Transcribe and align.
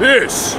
This 0.00 0.56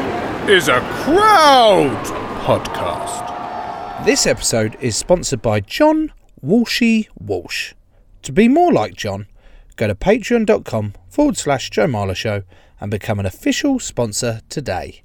is 0.47 0.69
a 0.69 0.79
crowd 1.03 2.05
podcast. 2.45 4.05
This 4.05 4.25
episode 4.25 4.77
is 4.79 4.95
sponsored 4.95 5.41
by 5.41 5.59
John 5.59 6.13
Walshy 6.41 7.09
Walsh. 7.19 7.73
To 8.21 8.31
be 8.31 8.47
more 8.47 8.71
like 8.71 8.95
John, 8.95 9.27
go 9.75 9.87
to 9.87 9.93
patreon.com 9.93 10.93
forward 11.09 11.35
slash 11.35 11.69
Joe 11.69 11.85
Marler 11.85 12.15
Show 12.15 12.43
and 12.79 12.89
become 12.89 13.19
an 13.19 13.25
official 13.25 13.77
sponsor 13.77 14.39
today. 14.47 15.01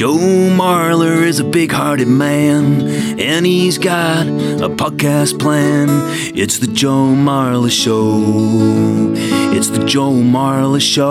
Joe 0.00 0.16
Marler 0.16 1.26
is 1.26 1.40
a 1.40 1.44
big 1.44 1.70
hearted 1.70 2.08
man, 2.08 2.88
and 3.20 3.44
he's 3.44 3.76
got 3.76 4.26
a 4.26 4.70
podcast 4.70 5.38
plan. 5.38 5.88
It's 6.34 6.58
the 6.58 6.68
Joe 6.68 7.12
Marler 7.14 7.70
Show. 7.70 9.12
It's 9.54 9.68
the 9.68 9.84
Joe 9.84 10.12
Marler 10.12 10.80
Show. 10.80 11.04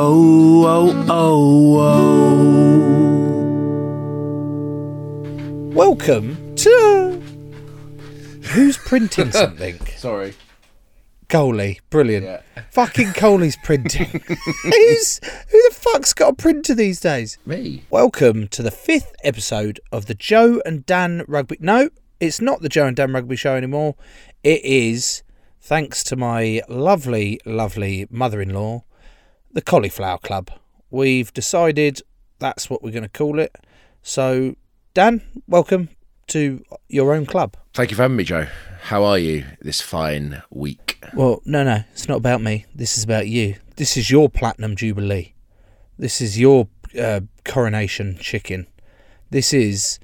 Oh, 0.65 1.05
oh, 1.07 1.77
oh. 5.67 5.71
Welcome 5.71 6.55
to. 6.55 7.21
Who's 8.41 8.75
printing 8.77 9.31
something? 9.33 9.77
Sorry. 9.97 10.33
Coley, 11.29 11.79
brilliant. 11.91 12.25
Yeah. 12.25 12.41
Fucking 12.71 13.13
Coley's 13.13 13.55
printing. 13.55 14.07
Who's 14.63 15.19
who 15.51 15.69
the 15.69 15.75
fuck's 15.75 16.11
got 16.11 16.33
a 16.33 16.35
printer 16.35 16.73
these 16.73 16.99
days? 16.99 17.37
Me. 17.45 17.83
Welcome 17.91 18.47
to 18.47 18.63
the 18.63 18.71
fifth 18.71 19.15
episode 19.23 19.79
of 19.91 20.07
the 20.07 20.15
Joe 20.15 20.59
and 20.65 20.87
Dan 20.87 21.23
Rugby. 21.27 21.57
No, 21.59 21.91
it's 22.19 22.41
not 22.41 22.63
the 22.63 22.69
Joe 22.69 22.87
and 22.87 22.95
Dan 22.95 23.13
Rugby 23.13 23.35
Show 23.35 23.55
anymore. 23.55 23.93
It 24.43 24.65
is, 24.65 25.21
thanks 25.61 26.03
to 26.05 26.15
my 26.15 26.63
lovely, 26.67 27.39
lovely 27.45 28.07
mother-in-law, 28.09 28.83
the 29.51 29.61
Cauliflower 29.61 30.17
Club. 30.17 30.49
We've 30.89 31.31
decided 31.31 32.01
that's 32.39 32.71
what 32.71 32.81
we're 32.81 32.89
going 32.89 33.03
to 33.03 33.07
call 33.07 33.37
it. 33.37 33.55
So, 34.01 34.55
Dan, 34.95 35.21
welcome 35.47 35.89
to 36.29 36.63
your 36.87 37.13
own 37.13 37.27
club. 37.27 37.55
Thank 37.75 37.91
you 37.91 37.97
for 37.97 38.01
having 38.01 38.17
me, 38.17 38.23
Joe. 38.23 38.47
How 38.81 39.03
are 39.03 39.19
you 39.19 39.45
this 39.61 39.81
fine 39.81 40.41
week? 40.49 41.03
Well, 41.13 41.41
no, 41.45 41.63
no, 41.63 41.83
it's 41.91 42.07
not 42.07 42.17
about 42.17 42.41
me. 42.41 42.65
This 42.73 42.97
is 42.97 43.03
about 43.03 43.27
you. 43.27 43.55
This 43.75 43.95
is 43.97 44.09
your 44.09 44.29
platinum 44.29 44.75
jubilee. 44.75 45.33
This 45.97 46.21
is 46.21 46.39
your 46.39 46.67
uh, 46.99 47.21
coronation 47.45 48.17
chicken. 48.17 48.67
This 49.29 49.53
is 49.53 49.99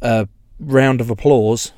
a 0.00 0.28
round 0.58 1.00
of 1.00 1.10
applause 1.10 1.72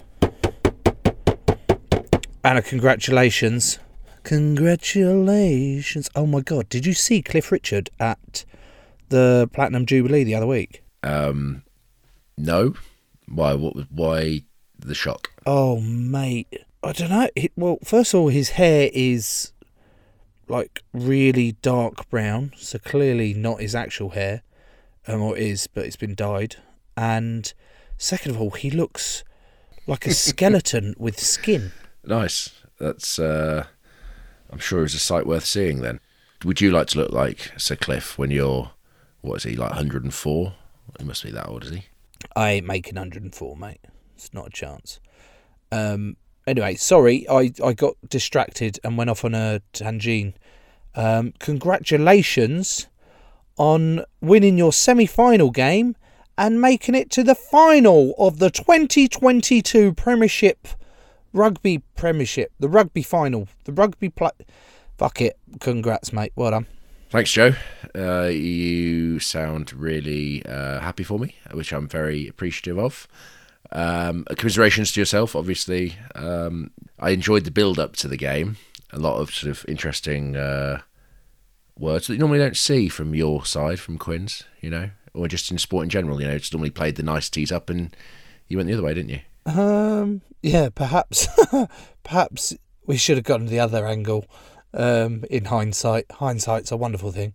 and 2.43 2.59
a 2.59 2.63
congratulations. 2.63 3.79
Congratulations. 4.23 6.09
Oh 6.15 6.27
my 6.27 6.41
God. 6.41 6.69
Did 6.69 6.87
you 6.87 6.95
see 6.95 7.21
Cliff 7.21 7.53
Richard 7.53 7.91
at 8.01 8.45
the 9.11 9.51
Platinum 9.53 9.85
Jubilee 9.85 10.25
the 10.25 10.35
other 10.35 10.47
week? 10.47 10.83
Um, 11.03 11.65
no. 12.39 12.75
Why? 13.29 13.55
What? 13.55 13.75
Why 13.91 14.45
the 14.85 14.95
shock? 14.95 15.31
Oh, 15.47 15.81
mate. 15.81 16.65
I 16.83 16.93
don't 16.93 17.11
know. 17.11 17.29
It, 17.35 17.53
well, 17.57 17.79
first 17.83 18.15
of 18.15 18.21
all, 18.21 18.29
his 18.29 18.51
hair 18.51 18.91
is 18.93 19.53
like 20.47 20.83
really 20.93 21.53
dark 21.63 22.09
brown, 22.11 22.53
so 22.57 22.79
clearly 22.79 23.33
not 23.33 23.61
his 23.61 23.75
actual 23.75 24.11
hair, 24.11 24.43
um, 25.07 25.23
or 25.23 25.37
it 25.37 25.43
is, 25.43 25.67
but 25.67 25.85
it's 25.87 25.97
been 25.97 26.15
dyed. 26.15 26.57
And 26.97 27.53
second 27.97 28.33
of 28.33 28.41
all, 28.41 28.51
he 28.51 28.71
looks 28.71 29.25
like 29.87 30.07
a 30.07 30.15
skeleton 30.15 30.95
with 30.99 31.19
skin. 31.19 31.73
Nice. 32.05 32.51
That's. 32.79 33.19
uh 33.19 33.67
I'm 34.51 34.59
sure 34.61 34.81
it 34.81 34.83
was 34.83 34.95
a 34.95 35.01
sight 35.01 35.27
worth 35.27 35.45
seeing. 35.45 35.81
Then, 35.81 35.99
would 36.45 36.61
you 36.61 36.71
like 36.71 36.87
to 36.89 36.99
look 36.99 37.11
like 37.11 37.53
Sir 37.57 37.75
Cliff 37.77 38.17
when 38.19 38.31
you're? 38.31 38.71
What 39.21 39.37
is 39.37 39.43
he 39.45 39.57
like? 39.57 39.71
104. 39.71 40.55
He 40.99 41.05
must 41.05 41.25
be 41.25 41.31
that 41.31 41.49
old, 41.49 41.65
is 41.65 41.71
he? 41.71 41.85
I 42.37 42.51
ain't 42.53 42.67
making 42.67 42.95
104, 42.95 43.57
mate. 43.57 43.81
It's 44.25 44.35
not 44.35 44.49
a 44.49 44.51
chance. 44.51 45.01
Um. 45.71 46.17
Anyway, 46.47 46.75
sorry, 46.75 47.27
I, 47.29 47.53
I 47.65 47.73
got 47.73 47.95
distracted 48.07 48.79
and 48.85 48.99
went 48.99 49.09
off 49.09 49.25
on 49.25 49.35
a 49.35 49.63
tangent. 49.73 50.37
Um, 50.95 51.33
congratulations 51.39 52.87
on 53.57 54.05
winning 54.21 54.59
your 54.59 54.73
semi 54.73 55.07
final 55.07 55.51
game 55.51 55.97
and 56.37 56.61
making 56.61 56.95
it 56.95 57.11
to 57.13 57.23
the 57.23 57.35
final 57.35 58.15
of 58.19 58.41
the 58.41 58.51
2022 58.51 59.95
Premiership 59.95 60.69
Rugby 61.35 61.83
Premiership, 61.97 62.53
the 62.61 62.69
rugby 62.69 63.03
final, 63.03 63.49
the 63.65 63.73
rugby. 63.73 64.13
Fuck 64.97 65.21
it. 65.21 65.37
Congrats, 65.61 66.13
mate. 66.13 66.33
Well 66.37 66.53
done. 66.53 66.67
Thanks, 67.11 67.33
Joe. 67.33 67.55
Uh, 67.95 68.27
you 68.27 69.19
sound 69.19 69.73
really 69.73 70.45
uh, 70.47 70.81
happy 70.81 71.03
for 71.03 71.19
me, 71.19 71.35
which 71.53 71.73
I'm 71.73 71.89
very 71.89 72.29
appreciative 72.29 72.79
of. 72.79 73.09
Um, 73.75 74.25
commiserations 74.37 74.93
to 74.93 75.01
yourself, 75.01 75.35
obviously. 75.35 75.97
Um, 76.15 76.71
I 76.99 77.11
enjoyed 77.11 77.45
the 77.45 77.51
build 77.51 77.79
up 77.79 77.97
to 77.97 78.09
the 78.09 78.17
game. 78.17 78.57
A 78.93 78.99
lot 78.99 79.21
of 79.21 79.35
sort 79.35 79.51
of 79.51 79.65
interesting 79.69 80.37
uh, 80.37 80.81
words 81.77 82.07
that 82.07 82.15
you 82.15 82.21
normally 82.21 82.39
don't 82.39 82.57
see 82.57 82.89
from 82.89 83.15
your 83.15 83.45
side, 83.45 83.81
from 83.81 83.99
Quins, 83.99 84.45
you 84.61 84.71
know, 84.71 84.91
or 85.13 85.27
just 85.27 85.51
in 85.51 85.59
sport 85.59 85.83
in 85.85 85.91
general. 85.91 86.21
You 86.21 86.29
know, 86.29 86.39
just 86.39 86.53
normally 86.53 86.71
played 86.71 86.97
the 86.97 87.03
niceties 87.03 87.51
up 87.51 87.69
and 87.69 87.95
you 88.47 88.57
went 88.57 88.69
the 88.69 88.75
other 88.75 88.85
way, 88.85 88.95
didn't 88.95 89.11
you? 89.11 89.21
Um, 89.47 90.23
yeah, 90.43 90.69
perhaps, 90.75 91.29
perhaps 92.05 92.55
we 92.87 92.97
should 92.97 93.17
have 93.17 93.25
gotten 93.25 93.47
the 93.47 93.61
other 93.61 93.87
angle. 93.87 94.25
Um, 94.73 95.25
in 95.31 95.47
hindsight, 95.47 96.07
hindsight's 96.11 96.73
a 96.73 96.77
wonderful 96.77 97.13
thing. 97.13 97.35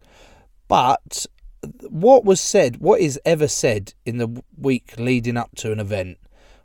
But 0.67 1.25
what 1.89 2.25
was 2.25 2.39
said, 2.39 2.77
what 2.77 3.01
is 3.01 3.19
ever 3.25 3.47
said 3.47 3.93
in 4.05 4.17
the 4.17 4.43
week 4.57 4.93
leading 4.97 5.37
up 5.37 5.55
to 5.57 5.71
an 5.71 5.79
event, 5.79 6.17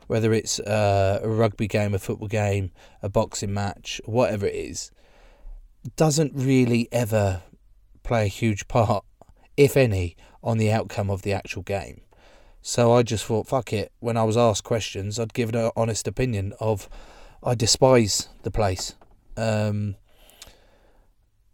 whether 0.07 0.33
it's 0.33 0.59
a 0.59 1.21
rugby 1.23 1.67
game, 1.67 1.93
a 1.93 1.99
football 1.99 2.27
game, 2.27 2.71
a 3.01 3.09
boxing 3.09 3.53
match, 3.53 4.01
whatever 4.05 4.45
it 4.45 4.55
is, 4.55 4.91
doesn't 5.95 6.31
really 6.35 6.87
ever 6.91 7.43
play 8.03 8.25
a 8.25 8.27
huge 8.27 8.67
part, 8.67 9.03
if 9.57 9.75
any, 9.77 10.15
on 10.43 10.57
the 10.57 10.71
outcome 10.71 11.09
of 11.09 11.23
the 11.23 11.33
actual 11.33 11.61
game. 11.61 12.01
So 12.61 12.93
I 12.93 13.03
just 13.03 13.25
thought, 13.25 13.47
fuck 13.47 13.73
it. 13.73 13.91
When 13.99 14.17
I 14.17 14.23
was 14.23 14.37
asked 14.37 14.63
questions, 14.63 15.19
I'd 15.19 15.33
give 15.33 15.53
an 15.53 15.71
honest 15.75 16.07
opinion 16.07 16.53
of 16.59 16.89
I 17.43 17.53
despise 17.53 18.29
the 18.41 18.49
place. 18.49 18.95
Um, 19.37 19.95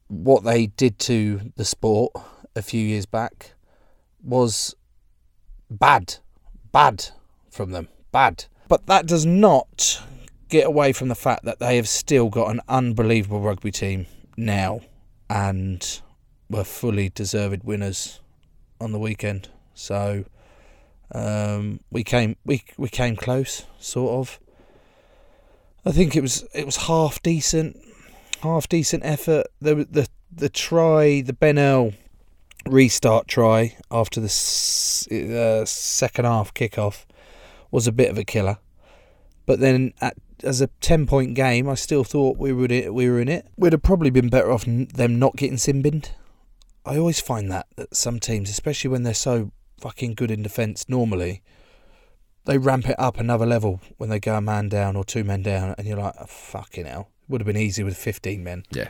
what 0.07 0.43
they 0.43 0.67
did 0.67 0.99
to 0.99 1.51
the 1.57 1.65
sport 1.65 2.13
a 2.55 2.61
few 2.61 2.85
years 2.85 3.05
back 3.05 3.53
was 4.23 4.75
bad, 5.69 6.15
bad 6.71 7.09
from 7.49 7.71
them, 7.71 7.89
bad. 8.11 8.45
But 8.67 8.85
that 8.87 9.05
does 9.05 9.25
not 9.25 10.01
get 10.49 10.67
away 10.67 10.93
from 10.93 11.07
the 11.07 11.15
fact 11.15 11.45
that 11.45 11.59
they 11.59 11.77
have 11.77 11.87
still 11.87 12.29
got 12.29 12.51
an 12.51 12.61
unbelievable 12.67 13.41
rugby 13.41 13.71
team 13.71 14.05
now 14.37 14.81
and 15.29 16.01
were 16.49 16.63
fully 16.63 17.09
deserved 17.09 17.63
winners 17.63 18.19
on 18.79 18.91
the 18.91 18.99
weekend. 18.99 19.49
So 19.73 20.25
um, 21.13 21.79
we 21.89 22.03
came 22.03 22.35
we 22.45 22.63
we 22.77 22.89
came 22.89 23.15
close, 23.15 23.65
sort 23.79 24.11
of. 24.11 24.39
I 25.85 25.91
think 25.91 26.15
it 26.15 26.21
was 26.21 26.45
it 26.53 26.65
was 26.65 26.75
half 26.77 27.21
decent, 27.21 27.77
half 28.41 28.67
decent 28.69 29.03
effort. 29.05 29.47
The 29.61 29.87
the 29.89 30.07
the 30.31 30.49
try, 30.49 31.21
the 31.21 31.33
Ben 31.33 31.57
Earl 31.57 31.93
restart 32.67 33.27
try 33.27 33.75
after 33.89 34.21
the 34.21 34.27
uh, 34.27 35.65
second 35.65 36.25
half 36.25 36.53
kickoff 36.53 37.05
was 37.71 37.87
a 37.87 37.91
bit 37.91 38.11
of 38.11 38.17
a 38.17 38.23
killer. 38.23 38.57
But 39.45 39.59
then, 39.59 39.93
at, 40.01 40.15
as 40.43 40.61
a 40.61 40.67
ten 40.81 41.07
point 41.07 41.33
game, 41.33 41.67
I 41.67 41.75
still 41.75 42.03
thought 42.03 42.37
we 42.37 42.53
were 42.53 42.65
in 42.65 42.71
it, 42.71 42.93
we 42.93 43.09
were 43.09 43.19
in 43.19 43.27
it. 43.27 43.47
We'd 43.57 43.73
have 43.73 43.81
probably 43.81 44.09
been 44.11 44.29
better 44.29 44.51
off 44.51 44.65
them 44.65 45.19
not 45.19 45.35
getting 45.35 45.57
sin 45.57 45.81
binned. 45.81 46.11
I 46.85 46.97
always 46.97 47.19
find 47.19 47.51
that 47.51 47.67
that 47.75 47.95
some 47.95 48.19
teams, 48.19 48.49
especially 48.49 48.89
when 48.89 49.03
they're 49.03 49.13
so 49.13 49.51
fucking 49.79 50.13
good 50.13 50.31
in 50.31 50.43
defence, 50.43 50.87
normally 50.87 51.41
they 52.45 52.57
ramp 52.57 52.89
it 52.89 52.99
up 52.99 53.19
another 53.19 53.45
level 53.45 53.81
when 53.97 54.09
they 54.09 54.19
go 54.19 54.35
a 54.35 54.41
man 54.41 54.67
down 54.69 54.95
or 54.95 55.03
two 55.03 55.23
men 55.23 55.41
down, 55.43 55.75
and 55.77 55.87
you're 55.87 55.97
like, 55.97 56.15
oh, 56.19 56.25
fucking 56.25 56.85
hell. 56.85 57.09
It 57.23 57.31
would 57.31 57.41
have 57.41 57.47
been 57.47 57.57
easy 57.57 57.83
with 57.83 57.97
fifteen 57.97 58.43
men. 58.43 58.63
Yeah. 58.71 58.89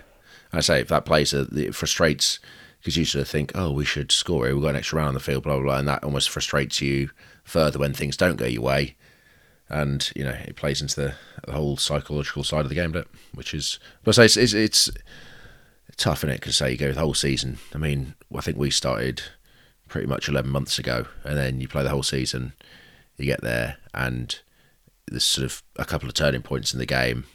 I 0.54 0.60
say 0.60 0.82
if 0.82 0.90
that 0.90 1.06
plays, 1.06 1.34
uh, 1.34 1.46
it 1.54 1.76
frustrates 1.76 2.40
because 2.82 2.98
you 2.98 3.06
sort 3.06 3.22
of 3.22 3.28
think, 3.28 3.52
oh, 3.54 3.72
we 3.72 3.86
should 3.86 4.12
score 4.12 4.48
it. 4.48 4.54
We've 4.54 4.64
got 4.64 4.70
an 4.70 4.78
extra 4.78 4.98
round 4.98 5.10
on 5.10 5.14
the 5.14 5.20
field, 5.20 5.44
blah, 5.44 5.54
blah, 5.56 5.64
blah. 5.64 5.78
And 5.78 5.88
that 5.88 6.04
almost 6.04 6.30
frustrates 6.30 6.82
you 6.82 7.12
further 7.44 7.78
when 7.78 7.94
things 7.94 8.18
don't 8.18 8.38
go 8.38 8.46
your 8.46 8.64
way. 8.64 8.96
And, 9.70 10.12
you 10.16 10.24
know, 10.24 10.36
it 10.46 10.56
plays 10.56 10.82
into 10.82 11.00
the, 11.00 11.14
the 11.46 11.54
whole 11.54 11.78
psychological 11.78 12.44
side 12.44 12.62
of 12.62 12.70
the 12.70 12.76
game, 12.76 12.92
doesn't 12.92 13.08
which 13.34 13.54
is, 13.54 13.80
but 14.04 14.16
say 14.16 14.26
it's, 14.26 14.36
it's, 14.36 14.54
it's 14.54 14.90
tough, 15.96 16.20
isn't 16.20 16.32
it? 16.32 16.40
Because 16.40 16.58
say 16.58 16.72
you 16.72 16.78
go 16.78 16.92
the 16.92 17.00
whole 17.00 17.14
season. 17.14 17.60
I 17.74 17.78
mean, 17.78 18.16
I 18.36 18.42
think 18.42 18.58
we 18.58 18.72
started 18.72 19.22
pretty 19.88 20.08
much 20.08 20.28
11 20.28 20.50
months 20.50 20.80
ago, 20.80 21.06
and 21.24 21.38
then 21.38 21.62
you 21.62 21.68
play 21.68 21.84
the 21.84 21.90
whole 21.90 22.04
season, 22.04 22.54
you 23.18 23.26
get 23.26 23.42
there, 23.42 23.78
and 23.94 24.40
there's 25.08 25.24
sort 25.24 25.46
of 25.46 25.62
a 25.78 25.86
couple 25.86 26.08
of 26.08 26.16
turning 26.16 26.42
points 26.42 26.74
in 26.74 26.80
the 26.80 26.86
game, 26.86 27.26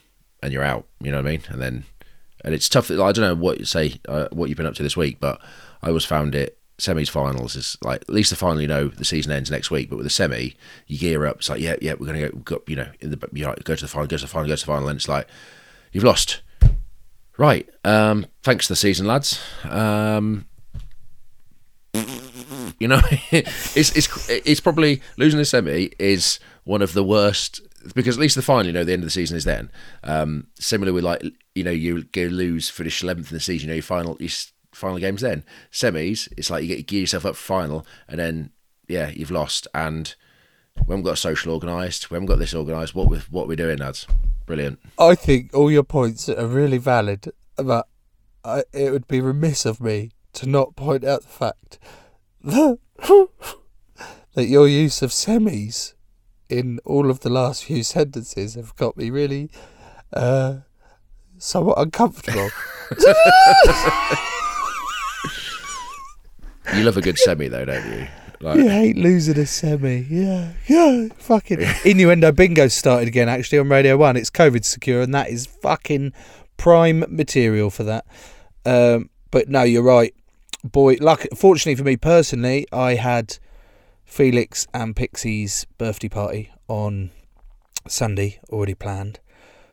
and 0.43 0.51
you're 0.51 0.63
out. 0.63 0.85
You 0.99 1.11
know 1.11 1.17
what 1.17 1.27
I 1.27 1.31
mean? 1.31 1.41
And 1.49 1.61
then, 1.61 1.85
and 2.43 2.53
it's 2.53 2.69
tough. 2.69 2.89
I 2.91 2.95
don't 2.95 3.19
know 3.19 3.35
what 3.35 3.59
you 3.59 3.65
say, 3.65 3.99
uh, 4.07 4.27
what 4.31 4.49
you've 4.49 4.57
been 4.57 4.65
up 4.65 4.75
to 4.75 4.83
this 4.83 4.97
week, 4.97 5.19
but 5.19 5.41
I 5.81 5.87
always 5.87 6.05
found 6.05 6.35
it 6.35 6.57
semis 6.77 7.09
finals 7.09 7.55
is 7.55 7.75
like 7.81 8.01
at 8.01 8.09
least 8.09 8.29
the 8.29 8.35
final 8.35 8.61
you 8.61 8.67
know 8.67 8.87
the 8.87 9.05
season 9.05 9.31
ends 9.31 9.49
next 9.49 9.71
week 9.71 9.89
but 9.89 9.95
with 9.95 10.05
the 10.05 10.11
semi 10.11 10.55
you 10.85 10.99
gear 10.99 11.25
up 11.25 11.37
it's 11.37 11.49
like 11.49 11.59
yeah 11.59 11.75
yeah 11.81 11.95
we're 11.99 12.05
gonna 12.05 12.29
go, 12.29 12.37
go 12.37 12.61
you 12.67 12.75
know 12.75 12.87
in 12.99 13.09
the 13.09 13.29
you 13.33 13.43
know, 13.43 13.55
go 13.63 13.75
to 13.75 13.83
the 13.83 13.87
final 13.87 14.05
go 14.05 14.15
to 14.15 14.25
the 14.25 14.27
final 14.27 14.47
go 14.47 14.55
to 14.55 14.61
the 14.61 14.71
final 14.71 14.87
and 14.87 14.97
it's 14.97 15.07
like 15.07 15.27
you've 15.91 16.03
lost 16.03 16.41
right 17.37 17.67
um 17.83 18.27
thanks 18.43 18.67
for 18.67 18.73
the 18.73 18.77
season 18.77 19.07
lads 19.07 19.41
um 19.63 20.45
you 22.79 22.87
know 22.87 23.01
it's 23.31 23.95
it's 23.95 24.29
it's 24.29 24.59
probably 24.59 25.01
losing 25.17 25.39
the 25.39 25.45
semi 25.45 25.89
is 25.97 26.39
one 26.63 26.83
of 26.83 26.93
the 26.93 27.03
worst 27.03 27.61
because 27.95 28.17
at 28.17 28.21
least 28.21 28.35
the 28.35 28.41
final 28.41 28.65
you 28.65 28.73
know 28.73 28.83
the 28.83 28.93
end 28.93 29.03
of 29.03 29.07
the 29.07 29.11
season 29.11 29.37
is 29.37 29.43
then. 29.43 29.71
Um 30.03 30.47
similar 30.59 30.93
with 30.93 31.03
like 31.03 31.23
you 31.55 31.63
know 31.63 31.71
you 31.71 32.03
go 32.03 32.23
lose 32.23 32.69
finish 32.69 33.01
11th 33.01 33.31
in 33.31 33.35
the 33.35 33.39
season 33.39 33.67
you 33.67 33.73
know 33.73 33.75
your 33.75 33.83
final 33.83 34.17
your 34.19 34.29
final 34.71 34.99
games 34.99 35.21
then. 35.21 35.43
Semis 35.71 36.31
it's 36.37 36.49
like 36.49 36.63
you 36.63 36.67
get 36.67 36.77
you 36.77 36.83
gear 36.83 37.01
yourself 37.01 37.25
up 37.25 37.35
for 37.35 37.43
final 37.43 37.85
and 38.07 38.19
then 38.19 38.51
yeah 38.87 39.09
you've 39.09 39.31
lost. 39.31 39.67
And 39.73 40.13
we 40.75 40.93
haven't 40.93 41.03
got 41.03 41.17
social 41.17 41.53
organised 41.53 42.11
we 42.11 42.15
haven't 42.15 42.27
got 42.27 42.39
this 42.39 42.53
organised 42.53 42.93
what 42.93 43.09
we 43.09 43.19
what 43.29 43.47
we're 43.47 43.55
doing 43.55 43.77
lads. 43.77 44.07
Brilliant. 44.45 44.79
I 44.97 45.15
think 45.15 45.53
all 45.53 45.69
your 45.69 45.83
points 45.83 46.29
are 46.29 46.47
really 46.47 46.77
valid, 46.77 47.33
but 47.57 47.87
I, 48.45 48.63
it 48.71 48.91
would 48.91 49.07
be 49.07 49.19
remiss 49.19 49.65
of 49.65 49.81
me 49.81 50.11
to 50.33 50.47
not 50.47 50.77
point 50.77 51.03
out 51.03 51.23
the 51.23 51.27
fact 51.27 51.79
that, 52.43 52.79
that 54.35 54.45
your 54.45 54.67
use 54.67 55.01
of 55.01 55.11
semis 55.11 55.95
in 56.49 56.79
all 56.85 57.09
of 57.09 57.21
the 57.21 57.29
last 57.29 57.65
few 57.65 57.83
sentences 57.83 58.55
have 58.55 58.75
got 58.75 58.97
me 58.97 59.09
really 59.09 59.49
uh, 60.13 60.57
somewhat 61.37 61.77
uncomfortable. 61.79 62.49
you 66.75 66.83
love 66.83 66.97
a 66.97 67.01
good 67.01 67.17
semi 67.17 67.47
though 67.47 67.65
don't 67.65 67.85
you 67.85 68.07
like 68.39 68.57
you 68.57 68.69
hate 68.69 68.97
losing 68.97 69.37
a 69.39 69.45
semi. 69.45 70.05
Yeah, 70.09 70.53
yeah, 70.67 71.07
fucking. 71.17 71.59
Innuendo 71.85 72.31
Bingo 72.31 72.67
started 72.67 73.07
again 73.07 73.29
actually 73.29 73.57
on 73.57 73.67
Radio 73.69 73.97
1. 73.97 74.15
It's 74.15 74.29
COVID 74.29 74.63
secure, 74.63 75.01
and 75.01 75.13
that 75.13 75.29
is 75.29 75.47
fucking 75.47 76.13
prime 76.57 77.03
material 77.09 77.69
for 77.69 77.83
that. 77.83 78.05
Um, 78.65 79.09
but 79.31 79.49
no, 79.49 79.63
you're 79.63 79.83
right. 79.83 80.13
Boy, 80.63 80.97
luck. 80.99 81.25
Fortunately 81.35 81.75
for 81.75 81.83
me 81.83 81.97
personally, 81.97 82.67
I 82.71 82.95
had 82.95 83.39
Felix 84.07 84.65
and 84.73 84.95
Pixie's 84.95 85.67
birthday 85.77 86.09
party 86.09 86.51
on 86.67 87.11
Sunday 87.87 88.39
already 88.49 88.73
planned. 88.73 89.19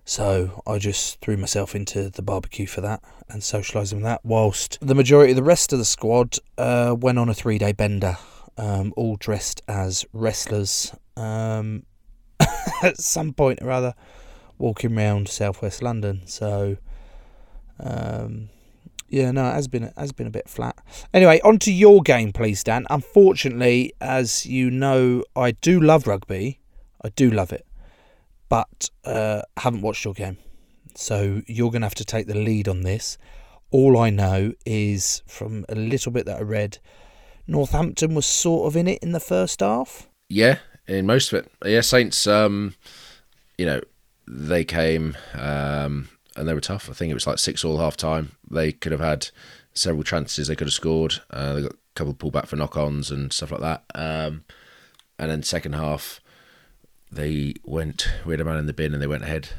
So 0.04 0.62
I 0.66 0.78
just 0.78 1.20
threw 1.20 1.38
myself 1.38 1.74
into 1.74 2.10
the 2.10 2.20
barbecue 2.20 2.66
for 2.66 2.82
that 2.82 3.02
and 3.30 3.40
socialising 3.40 3.94
with 3.94 4.02
that, 4.02 4.22
whilst 4.22 4.76
the 4.82 4.94
majority 4.94 5.32
of 5.32 5.36
the 5.36 5.42
rest 5.42 5.72
of 5.72 5.78
the 5.78 5.84
squad 5.86 6.36
uh, 6.58 6.94
went 6.98 7.18
on 7.18 7.30
a 7.30 7.34
three 7.34 7.56
day 7.56 7.72
bender, 7.72 8.18
um, 8.58 8.92
all 8.98 9.16
dressed 9.16 9.62
as 9.66 10.04
wrestlers. 10.12 10.92
Um, 11.16 11.84
at 12.82 12.98
some 12.98 13.32
point 13.32 13.60
or 13.62 13.70
other, 13.70 13.94
walking 14.58 14.96
around 14.96 15.28
southwest 15.28 15.82
London. 15.82 16.22
So, 16.26 16.76
um, 17.80 18.50
yeah, 19.08 19.30
no, 19.30 19.48
it 19.48 19.54
has 19.54 19.68
been 19.68 19.84
it 19.84 19.94
has 19.96 20.12
been 20.12 20.26
a 20.26 20.30
bit 20.30 20.48
flat. 20.48 20.76
Anyway, 21.12 21.40
on 21.44 21.58
to 21.60 21.72
your 21.72 22.02
game, 22.02 22.32
please, 22.32 22.64
Dan. 22.64 22.86
Unfortunately, 22.90 23.92
as 24.00 24.46
you 24.46 24.70
know, 24.70 25.24
I 25.36 25.52
do 25.52 25.80
love 25.80 26.06
rugby. 26.06 26.60
I 27.02 27.10
do 27.10 27.30
love 27.30 27.52
it, 27.52 27.66
but 28.48 28.90
uh, 29.04 29.42
haven't 29.58 29.82
watched 29.82 30.04
your 30.04 30.14
game. 30.14 30.38
So 30.94 31.42
you're 31.46 31.70
going 31.70 31.82
to 31.82 31.86
have 31.86 31.94
to 31.96 32.04
take 32.04 32.26
the 32.26 32.36
lead 32.36 32.68
on 32.68 32.82
this. 32.82 33.18
All 33.70 33.98
I 33.98 34.10
know 34.10 34.52
is 34.64 35.22
from 35.26 35.66
a 35.68 35.74
little 35.74 36.12
bit 36.12 36.26
that 36.26 36.38
I 36.38 36.42
read, 36.42 36.78
Northampton 37.46 38.14
was 38.14 38.26
sort 38.26 38.68
of 38.68 38.76
in 38.76 38.86
it 38.86 39.02
in 39.02 39.12
the 39.12 39.20
first 39.20 39.60
half. 39.60 40.08
Yeah, 40.28 40.58
in 40.86 41.06
most 41.06 41.32
of 41.32 41.44
it. 41.44 41.52
Yeah, 41.64 41.80
Saints. 41.80 42.26
Um, 42.26 42.74
you 43.58 43.66
know, 43.66 43.80
they 44.26 44.64
came 44.64 45.16
um, 45.34 46.08
and 46.36 46.48
they 46.48 46.54
were 46.54 46.60
tough. 46.60 46.88
I 46.90 46.92
think 46.92 47.10
it 47.10 47.14
was 47.14 47.26
like 47.26 47.38
six 47.38 47.64
all 47.64 47.78
half 47.78 47.96
time. 47.96 48.32
They 48.50 48.72
could 48.72 48.92
have 48.92 49.00
had 49.00 49.28
several 49.72 50.02
chances. 50.02 50.48
They 50.48 50.56
could 50.56 50.66
have 50.66 50.74
scored. 50.74 51.20
Uh, 51.30 51.54
they 51.54 51.62
got 51.62 51.72
a 51.72 51.76
couple 51.94 52.12
of 52.12 52.18
pullback 52.18 52.46
for 52.46 52.56
knock-ons 52.56 53.10
and 53.10 53.32
stuff 53.32 53.52
like 53.52 53.60
that. 53.60 53.84
Um, 53.94 54.44
and 55.18 55.30
then 55.30 55.42
second 55.42 55.74
half, 55.74 56.20
they 57.10 57.54
went. 57.64 58.08
We 58.24 58.32
had 58.32 58.40
a 58.40 58.44
man 58.44 58.58
in 58.58 58.66
the 58.66 58.72
bin 58.72 58.92
and 58.92 59.02
they 59.02 59.06
went 59.06 59.22
ahead, 59.22 59.50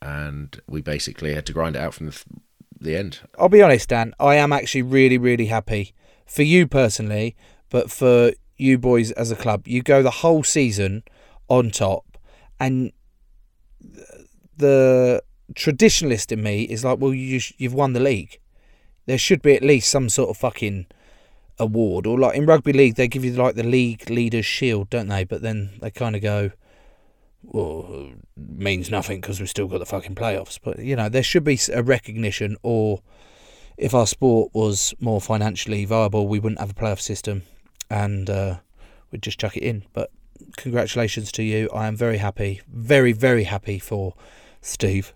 and 0.00 0.60
we 0.68 0.80
basically 0.80 1.34
had 1.34 1.46
to 1.46 1.52
grind 1.52 1.76
it 1.76 1.82
out 1.82 1.94
from 1.94 2.06
the, 2.06 2.24
the 2.80 2.96
end. 2.96 3.20
I'll 3.38 3.48
be 3.48 3.62
honest, 3.62 3.88
Dan. 3.88 4.14
I 4.20 4.36
am 4.36 4.52
actually 4.52 4.82
really, 4.82 5.18
really 5.18 5.46
happy 5.46 5.94
for 6.26 6.42
you 6.42 6.68
personally, 6.68 7.36
but 7.70 7.90
for 7.90 8.32
you 8.56 8.78
boys 8.78 9.10
as 9.12 9.30
a 9.30 9.36
club. 9.36 9.66
You 9.66 9.82
go 9.82 10.02
the 10.02 10.10
whole 10.10 10.44
season 10.44 11.02
on 11.48 11.70
top, 11.70 12.18
and 12.60 12.92
the 14.56 15.22
traditionalist 15.54 16.32
in 16.32 16.42
me 16.42 16.62
is 16.62 16.84
like, 16.84 16.98
well, 16.98 17.14
you 17.14 17.40
you've 17.58 17.74
won 17.74 17.92
the 17.92 18.00
league. 18.00 18.38
There 19.06 19.18
should 19.18 19.42
be 19.42 19.54
at 19.54 19.62
least 19.62 19.90
some 19.90 20.08
sort 20.08 20.30
of 20.30 20.36
fucking 20.36 20.86
award, 21.58 22.06
or 22.06 22.18
like 22.18 22.36
in 22.36 22.46
rugby 22.46 22.72
league, 22.72 22.96
they 22.96 23.08
give 23.08 23.24
you 23.24 23.32
like 23.32 23.54
the 23.54 23.62
league 23.62 24.08
leaders 24.08 24.46
shield, 24.46 24.90
don't 24.90 25.08
they? 25.08 25.24
But 25.24 25.42
then 25.42 25.70
they 25.80 25.90
kind 25.90 26.16
of 26.16 26.22
go, 26.22 26.52
well, 27.42 28.10
means 28.36 28.90
nothing 28.90 29.20
because 29.20 29.40
we've 29.40 29.48
still 29.48 29.68
got 29.68 29.78
the 29.78 29.86
fucking 29.86 30.14
playoffs. 30.14 30.58
But 30.62 30.80
you 30.80 30.96
know, 30.96 31.08
there 31.08 31.22
should 31.22 31.44
be 31.44 31.58
a 31.72 31.82
recognition, 31.82 32.56
or 32.62 33.02
if 33.76 33.94
our 33.94 34.06
sport 34.06 34.50
was 34.54 34.94
more 35.00 35.20
financially 35.20 35.84
viable, 35.84 36.28
we 36.28 36.38
wouldn't 36.38 36.60
have 36.60 36.70
a 36.70 36.74
playoff 36.74 37.00
system, 37.00 37.42
and 37.88 38.28
uh, 38.28 38.58
we'd 39.10 39.22
just 39.22 39.40
chuck 39.40 39.56
it 39.56 39.62
in. 39.62 39.84
But 39.92 40.10
congratulations 40.56 41.30
to 41.32 41.42
you. 41.42 41.68
I 41.74 41.86
am 41.86 41.96
very 41.96 42.18
happy, 42.18 42.60
very 42.68 43.12
very 43.12 43.44
happy 43.44 43.78
for 43.78 44.14
Steve. 44.62 45.12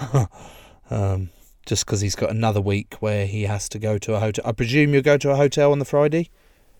um, 0.90 1.30
just 1.66 1.84
because 1.84 2.00
he's 2.00 2.14
got 2.16 2.30
another 2.30 2.60
week 2.60 2.94
where 3.00 3.26
he 3.26 3.42
has 3.42 3.68
to 3.70 3.78
go 3.78 3.98
to 3.98 4.14
a 4.14 4.20
hotel. 4.20 4.44
I 4.46 4.52
presume 4.52 4.94
you'll 4.94 5.02
go 5.02 5.18
to 5.18 5.30
a 5.30 5.36
hotel 5.36 5.72
on 5.72 5.78
the 5.78 5.84
Friday. 5.84 6.30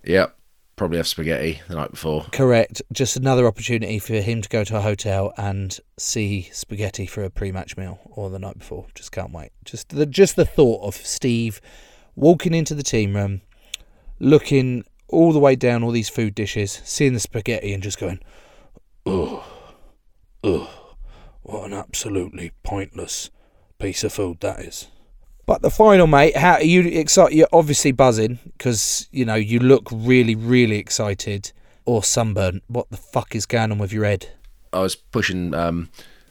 Yep. 0.05 0.35
probably 0.77 0.97
have 0.97 1.07
spaghetti 1.07 1.61
the 1.69 1.77
night 1.77 1.91
before. 1.91 2.27
Correct. 2.33 2.81
Just 2.93 3.17
another 3.17 3.47
opportunity 3.47 3.99
for 3.99 4.15
him 4.15 4.41
to 4.41 4.49
go 4.49 4.65
to 4.65 4.77
a 4.77 4.81
hotel 4.81 5.35
and 5.37 5.79
see 5.99 6.49
spaghetti 6.53 7.05
for 7.07 7.23
a 7.23 7.31
pre-match 7.31 7.77
meal 7.77 7.99
or 8.05 8.31
the 8.31 8.39
night 8.39 8.59
before. 8.59 8.87
Just 8.95 9.13
can't 9.13 9.33
wait. 9.33 9.51
Just 9.65 9.91
the 9.91 10.07
just 10.07 10.37
the 10.37 10.47
thought 10.47 10.83
of 10.83 10.95
Steve 10.95 11.61
walking 12.17 12.55
into 12.55 12.75
the 12.75 12.83
team 12.83 13.15
room, 13.15 13.43
looking 14.19 14.85
all 15.09 15.33
the 15.33 15.39
way 15.39 15.57
down 15.57 15.83
all 15.83 15.91
these 15.91 16.09
food 16.09 16.35
dishes, 16.35 16.81
seeing 16.85 17.13
the 17.13 17.21
spaghetti, 17.21 17.73
and 17.73 17.83
just 17.83 17.99
going, 17.99 18.21
"Ugh, 19.07 19.43
ugh, 20.45 20.69
what 21.49 21.65
an 21.65 21.73
absolutely 21.73 22.53
pointless 22.63 23.31
piece 23.79 24.05
of 24.05 24.13
food 24.13 24.41
that 24.41 24.61
is." 24.61 24.89
But 25.47 25.63
the 25.63 25.71
final, 25.71 26.07
mate, 26.07 26.37
how 26.37 26.55
are 26.55 26.63
you 26.63 26.83
excited? 26.83 27.35
You're 27.35 27.49
obviously 27.53 27.91
buzzing 27.91 28.39
because 28.45 29.09
you 29.11 29.25
know 29.25 29.35
you 29.35 29.59
look 29.59 29.89
really, 29.91 30.35
really 30.35 30.77
excited 30.77 31.53
or 31.87 32.05
sunburned. 32.05 32.61
What 32.67 32.91
the 32.91 32.99
fuck 32.99 33.35
is 33.35 33.47
going 33.47 33.73
on 33.73 33.79
with 33.79 33.93
your 33.93 34.05
head? 34.05 34.29
I 34.75 34.81
was 34.81 34.95
pushing 34.95 35.55
um, 35.55 35.89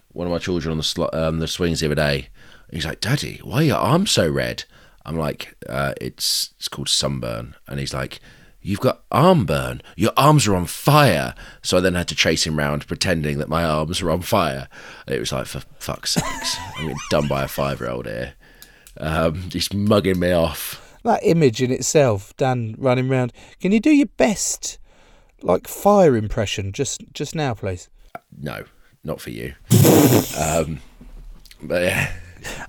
one 0.09 0.27
of 0.27 0.31
my 0.31 0.37
children 0.37 0.71
on 0.71 0.77
the 0.77 0.83
sl- 0.83 1.13
um, 1.13 1.39
the 1.39 1.47
swings 1.47 1.79
the 1.79 1.87
other 1.87 1.95
day. 1.95 2.29
He's 2.71 2.85
like, 2.85 3.01
"Daddy, 3.01 3.39
why 3.43 3.57
are 3.57 3.63
your 3.63 3.77
arms 3.77 4.11
so 4.11 4.29
red?" 4.29 4.65
I'm 5.03 5.17
like, 5.17 5.55
uh, 5.67 5.93
"It's 5.99 6.53
it's 6.57 6.67
called 6.67 6.89
sunburn," 6.89 7.55
and 7.67 7.79
he's 7.79 7.93
like. 7.93 8.19
You've 8.67 8.81
got 8.81 9.03
arm 9.13 9.45
burn. 9.45 9.81
Your 9.95 10.11
arms 10.17 10.45
are 10.45 10.53
on 10.53 10.65
fire. 10.65 11.35
So 11.61 11.77
I 11.77 11.79
then 11.79 11.95
had 11.95 12.09
to 12.09 12.15
chase 12.15 12.45
him 12.45 12.59
round 12.59 12.85
pretending 12.85 13.37
that 13.37 13.47
my 13.47 13.63
arms 13.63 14.01
were 14.01 14.11
on 14.11 14.21
fire. 14.21 14.67
And 15.05 15.15
it 15.15 15.19
was 15.21 15.31
like, 15.31 15.45
for 15.45 15.61
fuck's 15.79 16.15
sakes. 16.15 16.57
I'm 16.77 16.87
getting 16.87 16.97
done 17.09 17.29
by 17.29 17.43
a 17.43 17.47
five 17.47 17.79
year 17.79 17.89
old 17.89 18.07
here. 18.07 18.33
Um, 18.99 19.47
just 19.47 19.73
mugging 19.73 20.19
me 20.19 20.33
off. 20.33 20.99
That 21.03 21.21
image 21.23 21.61
in 21.61 21.71
itself, 21.71 22.35
Dan 22.35 22.75
running 22.77 23.09
around. 23.09 23.31
Can 23.61 23.71
you 23.71 23.79
do 23.79 23.91
your 23.91 24.09
best, 24.17 24.79
like 25.41 25.65
fire 25.65 26.17
impression, 26.17 26.73
just 26.73 27.01
just 27.13 27.35
now, 27.35 27.53
please? 27.53 27.87
No, 28.37 28.65
not 29.01 29.21
for 29.21 29.29
you. 29.29 29.53
um, 30.37 30.81
but 31.63 31.83
yeah. 31.83 32.11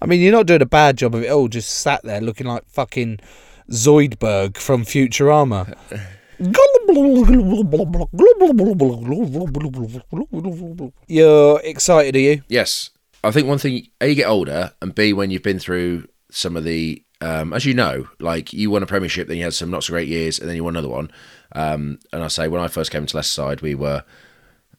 I 0.00 0.06
mean, 0.06 0.20
you're 0.20 0.30
not 0.30 0.46
doing 0.46 0.62
a 0.62 0.66
bad 0.66 0.96
job 0.96 1.16
of 1.16 1.24
it 1.24 1.30
all. 1.30 1.48
Just 1.48 1.70
sat 1.70 2.04
there 2.04 2.20
looking 2.20 2.46
like 2.46 2.68
fucking 2.68 3.18
Zoidberg 3.70 4.56
from 4.56 4.84
Futurama. 4.84 5.76
You're 11.06 11.60
excited, 11.64 12.16
are 12.16 12.20
you? 12.20 12.42
Yes. 12.48 12.90
I 13.24 13.32
think 13.32 13.48
one 13.48 13.58
thing, 13.58 13.88
A, 14.00 14.08
you 14.08 14.14
get 14.14 14.28
older, 14.28 14.72
and 14.80 14.94
B, 14.94 15.12
when 15.12 15.30
you've 15.30 15.42
been 15.42 15.58
through 15.58 16.06
some 16.30 16.56
of 16.56 16.62
the, 16.62 17.02
um, 17.20 17.52
as 17.52 17.66
you 17.66 17.74
know, 17.74 18.08
like 18.20 18.52
you 18.52 18.70
won 18.70 18.82
a 18.84 18.86
premiership, 18.86 19.26
then 19.26 19.36
you 19.36 19.42
had 19.42 19.54
some 19.54 19.70
not 19.70 19.82
so 19.82 19.92
great 19.92 20.08
years, 20.08 20.38
and 20.38 20.48
then 20.48 20.54
you 20.54 20.62
won 20.62 20.74
another 20.74 20.88
one. 20.88 21.10
Um, 21.52 21.98
and 22.12 22.22
I 22.22 22.28
say, 22.28 22.46
when 22.46 22.62
I 22.62 22.68
first 22.68 22.92
came 22.92 23.06
to 23.06 23.16
Leicester 23.16 23.32
side, 23.42 23.60
we 23.60 23.74
were, 23.74 24.04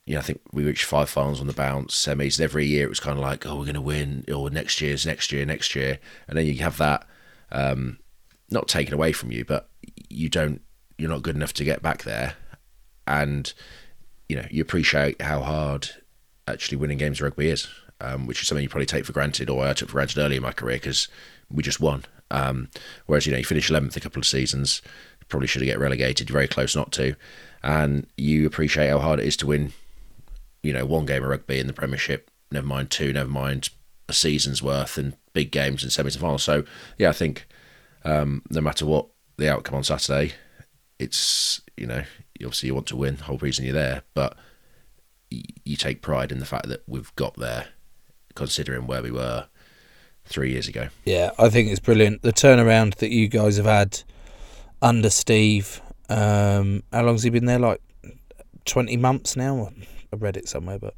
you 0.05 0.13
know, 0.13 0.19
I 0.19 0.23
think 0.23 0.39
we 0.53 0.63
reached 0.63 0.85
five 0.85 1.09
finals 1.09 1.41
on 1.41 1.47
the 1.47 1.53
bounce, 1.53 1.93
semis. 1.93 2.39
And 2.39 2.45
every 2.45 2.65
year 2.65 2.85
it 2.85 2.89
was 2.89 3.01
kind 3.01 3.17
of 3.17 3.23
like, 3.23 3.45
oh, 3.45 3.57
we're 3.57 3.65
going 3.65 3.73
to 3.75 3.81
win, 3.81 4.23
or 4.33 4.49
next 4.49 4.79
year's 4.79 5.05
next 5.05 5.33
year, 5.33 5.45
next 5.45 5.75
year. 5.75 5.99
And 6.27 6.37
then 6.37 6.45
you 6.45 6.55
have 6.59 6.77
that, 6.77 7.05
um, 7.51 7.99
not 8.51 8.67
taken 8.67 8.93
away 8.93 9.11
from 9.11 9.31
you, 9.31 9.45
but 9.45 9.69
you 10.09 10.29
don't, 10.29 10.61
you're 10.97 11.09
not 11.09 11.23
good 11.23 11.35
enough 11.35 11.53
to 11.53 11.63
get 11.63 11.81
back 11.81 12.03
there. 12.03 12.35
And, 13.07 13.51
you 14.27 14.35
know, 14.35 14.45
you 14.49 14.61
appreciate 14.61 15.21
how 15.21 15.41
hard 15.41 15.89
actually 16.47 16.77
winning 16.77 16.97
games 16.97 17.19
of 17.19 17.23
rugby 17.23 17.49
is 17.49 17.67
um, 18.01 18.27
which 18.27 18.41
is 18.41 18.47
something 18.47 18.63
you 18.63 18.69
probably 18.69 18.85
take 18.85 19.05
for 19.05 19.13
granted, 19.13 19.49
or 19.49 19.65
I 19.65 19.73
took 19.73 19.89
for 19.89 19.93
granted 19.93 20.19
early 20.19 20.37
in 20.37 20.43
my 20.43 20.51
career 20.51 20.77
because 20.77 21.07
we 21.49 21.63
just 21.63 21.79
won. 21.79 22.05
Um, 22.31 22.69
whereas 23.07 23.25
you 23.25 23.31
know 23.31 23.39
you 23.39 23.45
finish 23.45 23.69
eleventh 23.69 23.97
a 23.97 23.99
couple 23.99 24.19
of 24.19 24.25
seasons, 24.25 24.81
probably 25.27 25.47
should 25.47 25.61
have 25.61 25.67
get 25.67 25.79
relegated. 25.79 26.29
You're 26.29 26.35
very 26.35 26.47
close 26.47 26.75
not 26.75 26.91
to, 26.93 27.15
and 27.63 28.07
you 28.17 28.45
appreciate 28.45 28.89
how 28.89 28.99
hard 28.99 29.19
it 29.19 29.25
is 29.25 29.37
to 29.37 29.47
win. 29.47 29.73
You 30.63 30.73
know, 30.73 30.85
one 30.85 31.05
game 31.05 31.23
of 31.23 31.29
rugby 31.29 31.59
in 31.59 31.67
the 31.67 31.73
Premiership, 31.73 32.29
never 32.51 32.67
mind 32.67 32.91
two, 32.91 33.13
never 33.13 33.29
mind 33.29 33.69
a 34.07 34.13
season's 34.13 34.63
worth, 34.63 34.97
and 34.97 35.15
big 35.33 35.51
games 35.51 35.83
and 35.83 35.91
semis 35.91 36.13
and 36.13 36.21
finals. 36.21 36.43
So 36.43 36.63
yeah, 36.97 37.09
I 37.09 37.13
think 37.13 37.47
um, 38.09 38.41
no 38.49 38.61
matter 38.61 38.85
what 38.85 39.07
the 39.37 39.51
outcome 39.51 39.75
on 39.75 39.83
Saturday, 39.83 40.33
it's 40.97 41.61
you 41.77 41.87
know 41.87 42.03
obviously 42.41 42.67
you 42.67 42.75
want 42.75 42.87
to 42.87 42.95
win, 42.95 43.17
whole 43.17 43.37
reason 43.37 43.65
you're 43.65 43.73
there, 43.73 44.03
but 44.13 44.37
you 45.29 45.75
take 45.75 46.01
pride 46.01 46.31
in 46.31 46.39
the 46.39 46.45
fact 46.45 46.67
that 46.69 46.81
we've 46.87 47.13
got 47.15 47.35
there 47.35 47.67
considering 48.35 48.87
where 48.87 49.03
we 49.03 49.11
were 49.11 49.45
three 50.25 50.51
years 50.51 50.67
ago. 50.67 50.89
Yeah, 51.05 51.31
I 51.37 51.49
think 51.49 51.69
it's 51.69 51.79
brilliant. 51.79 52.21
The 52.21 52.33
turnaround 52.33 52.95
that 52.95 53.11
you 53.11 53.27
guys 53.27 53.57
have 53.57 53.65
had 53.65 54.01
under 54.81 55.09
Steve. 55.09 55.81
Um, 56.09 56.83
how 56.91 57.03
long's 57.03 57.23
he 57.23 57.29
been 57.29 57.45
there? 57.45 57.59
Like 57.59 57.81
20 58.65 58.97
months 58.97 59.35
now? 59.35 59.71
I 60.11 60.15
read 60.15 60.37
it 60.37 60.47
somewhere, 60.47 60.79
but 60.79 60.95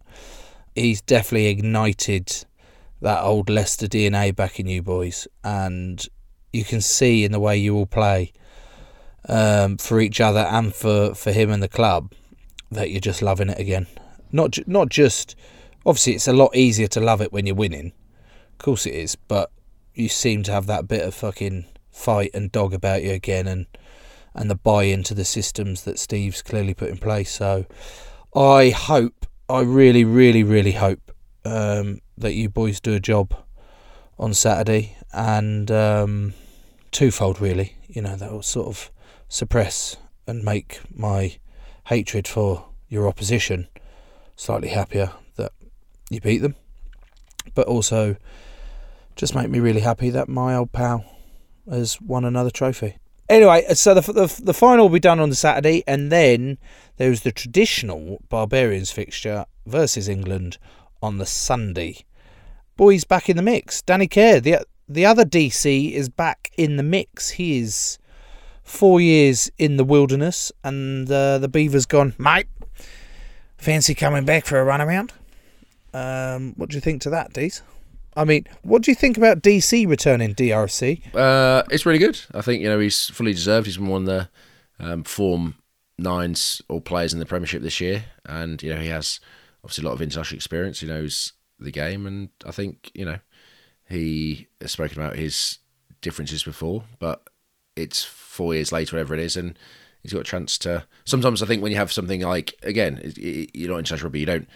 he's 0.76 1.02
definitely 1.02 1.48
ignited 1.48 2.46
that 3.02 3.22
old 3.22 3.50
Leicester 3.50 3.88
DNA 3.88 4.34
back 4.36 4.60
in 4.60 4.68
you 4.68 4.82
boys. 4.82 5.28
And 5.44 6.08
you 6.54 6.64
can 6.64 6.82
see 6.82 7.24
in 7.24 7.32
the 7.32 7.40
way 7.40 7.58
you 7.58 7.76
all 7.76 7.86
play 7.86 8.34
um, 9.28 9.78
for 9.78 10.00
each 10.00 10.20
other 10.20 10.42
and 10.42 10.74
for, 10.74 11.14
for 11.14 11.32
him 11.32 11.52
and 11.52 11.62
the 11.62 11.68
club 11.68 12.14
that 12.72 12.90
you're 12.90 13.00
just 13.00 13.22
loving 13.22 13.50
it 13.50 13.60
again. 13.60 13.88
Not 14.32 14.58
not 14.68 14.90
just 14.90 15.36
Obviously, 15.86 16.14
it's 16.14 16.28
a 16.28 16.34
lot 16.34 16.56
easier 16.56 16.88
to 16.88 17.00
love 17.00 17.22
it 17.22 17.34
when 17.34 17.46
you're 17.46 17.56
winning. 17.56 17.94
Of 18.52 18.58
course 18.60 18.86
it 18.86 18.94
is, 18.94 19.16
but 19.16 19.52
you 19.96 20.10
seem 20.10 20.44
to 20.44 20.52
have 20.52 20.68
that 20.68 20.88
bit 20.88 21.06
of 21.06 21.16
fucking 21.16 21.66
fight 21.90 22.32
and 22.34 22.52
dog 22.52 22.74
about 22.74 23.04
you 23.04 23.12
again, 23.12 23.48
and 23.48 23.66
and 24.36 24.50
the 24.50 24.56
buy 24.56 24.84
into 24.84 25.14
the 25.14 25.26
systems 25.26 25.84
that 25.84 26.00
Steve's 26.00 26.42
clearly 26.42 26.74
put 26.74 26.90
in 26.90 26.98
place. 26.98 27.32
So, 27.32 27.66
I 28.36 28.70
hope, 28.70 29.26
I 29.50 29.62
really, 29.62 30.06
really, 30.06 30.44
really 30.44 30.72
hope 30.72 31.12
um, 31.44 32.00
that 32.18 32.34
you 32.34 32.48
boys 32.48 32.80
do 32.80 32.94
a 32.94 33.00
job 33.00 33.34
on 34.20 34.34
Saturday, 34.36 34.98
and 35.12 35.72
um, 35.72 36.34
twofold 36.92 37.42
really. 37.42 37.76
You 37.88 38.02
know 38.02 38.16
that 38.16 38.32
will 38.32 38.44
sort 38.44 38.68
of 38.68 38.92
suppress 39.28 39.98
and 40.28 40.44
make 40.44 40.80
my 40.94 41.38
hatred 41.86 42.28
for 42.28 42.68
your 42.88 43.08
opposition 43.08 43.68
slightly 44.36 44.70
happier 44.70 45.12
that 45.38 45.52
you 46.10 46.22
beat 46.22 46.40
them. 46.40 46.56
But 47.54 47.68
also, 47.68 48.16
just 49.16 49.36
make 49.36 49.50
me 49.50 49.60
really 49.60 49.82
happy 49.82 50.10
that 50.10 50.30
my 50.30 50.56
old 50.56 50.72
pal 50.72 51.06
has 51.70 52.00
won 52.02 52.26
another 52.26 52.50
trophy. 52.50 52.98
Anyway, 53.30 53.66
so 53.74 53.94
the, 53.94 54.02
the, 54.02 54.42
the 54.44 54.54
final 54.54 54.86
will 54.86 54.94
be 54.94 55.00
done 55.00 55.20
on 55.20 55.30
the 55.30 55.36
Saturday, 55.36 55.84
and 55.88 56.12
then 56.12 56.58
there's 56.98 57.22
the 57.22 57.32
traditional 57.32 58.22
Barbarians 58.28 58.92
fixture 58.92 59.46
versus 59.66 60.10
England 60.10 60.58
on 61.02 61.18
the 61.18 61.26
Sunday. 61.26 62.06
Boys 62.76 63.06
back 63.06 63.30
in 63.30 63.38
the 63.38 63.42
mix. 63.42 63.82
Danny 63.82 64.08
Care, 64.08 64.42
the 64.42 64.66
the 64.94 65.06
other 65.06 65.26
DC, 65.26 65.92
is 65.92 66.10
back 66.10 66.52
in 66.58 66.78
the 66.78 66.84
mix. 66.84 67.32
He 67.32 67.60
is 67.60 67.98
four 68.64 69.02
years 69.02 69.52
in 69.58 69.78
the 69.78 69.84
wilderness, 69.84 70.52
and 70.64 71.12
uh, 71.12 71.38
the 71.38 71.48
Beaver's 71.48 71.86
gone, 71.86 72.14
mate. 72.18 72.48
Fancy 73.58 73.94
coming 73.94 74.26
back 74.26 74.46
for 74.46 74.60
a 74.60 74.64
run 74.64 74.82
around? 74.82 75.14
Um, 75.94 76.54
what 76.56 76.70
do 76.70 76.76
you 76.76 76.82
think 76.82 77.02
to 77.04 77.10
that, 77.12 77.34
Dees? 77.34 77.62
I 78.16 78.26
mean, 78.26 78.46
what 78.64 78.82
do 78.82 78.92
you 78.92 78.96
think 78.96 79.18
about 79.18 79.42
DC 79.42 79.88
returning 79.88 80.36
DRC? 80.36 81.16
Uh, 81.16 81.64
it's 81.70 81.86
really 81.86 82.00
good. 82.00 82.20
I 82.34 82.42
think 82.42 82.62
you 82.62 82.70
know 82.70 82.80
he's 82.80 83.10
fully 83.10 83.34
deserved. 83.34 83.68
He's 83.68 83.78
been 83.78 83.88
one 83.88 84.08
of 84.08 84.08
the 84.08 84.30
um, 84.86 85.04
form 85.04 85.56
nines 85.98 86.62
all 86.68 86.82
players 86.82 87.14
in 87.14 87.20
the 87.20 87.26
Premiership 87.26 87.62
this 87.62 87.80
year, 87.80 88.06
and 88.26 88.62
you 88.62 88.74
know 88.74 88.82
he 88.82 88.88
has 88.88 89.20
obviously 89.64 89.84
a 89.84 89.88
lot 89.88 89.94
of 89.94 90.02
international 90.02 90.38
experience. 90.38 90.80
He 90.82 90.88
knows 90.88 91.34
the 91.60 91.72
game, 91.72 92.06
and 92.06 92.30
I 92.46 92.52
think 92.52 92.92
you 92.94 93.06
know 93.06 93.20
he 93.92 94.48
has 94.60 94.72
spoken 94.72 95.02
about 95.02 95.16
his 95.16 95.60
differences 96.02 96.44
before, 96.44 96.84
but 97.00 97.28
it's 97.76 98.04
four 98.04 98.54
years 98.54 98.72
later, 98.72 98.96
whatever 98.96 99.14
it 99.14 99.20
is, 99.20 99.38
and 99.38 99.58
he's 100.02 100.14
got 100.14 100.22
a 100.22 100.26
chance 100.26 100.58
to. 100.60 100.86
Sometimes 101.06 101.42
I 101.42 101.46
think 101.46 101.62
when 101.62 101.72
you 101.72 101.78
have 101.78 101.92
something 101.92 102.22
like 102.22 102.54
again, 102.64 103.14
you're 103.16 103.70
not 103.70 103.76
in 103.76 103.80
international 103.80 104.08
rugby, 104.08 104.22
you 104.22 104.26
don't 104.26 104.48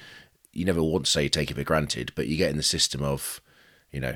you 0.51 0.65
never 0.65 0.81
want 0.81 1.05
to 1.05 1.11
say 1.11 1.23
you 1.23 1.29
take 1.29 1.51
it 1.51 1.55
for 1.55 1.63
granted, 1.63 2.13
but 2.15 2.27
you 2.27 2.37
get 2.37 2.49
in 2.49 2.57
the 2.57 2.63
system 2.63 3.03
of, 3.03 3.41
you 3.91 3.99
know, 3.99 4.15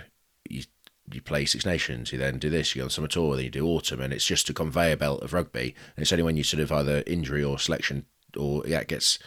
you 0.50 0.64
you 1.12 1.22
play 1.22 1.46
Six 1.46 1.66
Nations, 1.66 2.12
you 2.12 2.20
then 2.20 2.38
do 2.38 2.50
this, 2.50 2.76
you 2.76 2.82
go 2.82 2.86
on 2.86 2.90
summer 2.90 3.08
tour, 3.08 3.36
then 3.36 3.46
you 3.46 3.52
do 3.52 3.66
autumn, 3.68 4.00
and 4.00 4.14
it's 4.14 4.26
just 4.26 4.50
a 4.50 4.54
conveyor 4.54 4.96
belt 4.96 5.24
of 5.24 5.34
rugby. 5.34 5.76
And 5.96 6.04
it's 6.04 6.12
only 6.12 6.24
when 6.24 6.38
you 6.38 6.44
sort 6.44 6.62
of 6.62 6.72
either 6.72 7.04
injury 7.08 7.44
or 7.44 7.58
selection 7.60 8.06
or 8.38 8.64
yeah, 8.66 8.80
it 8.80 8.88
gets 8.88 9.20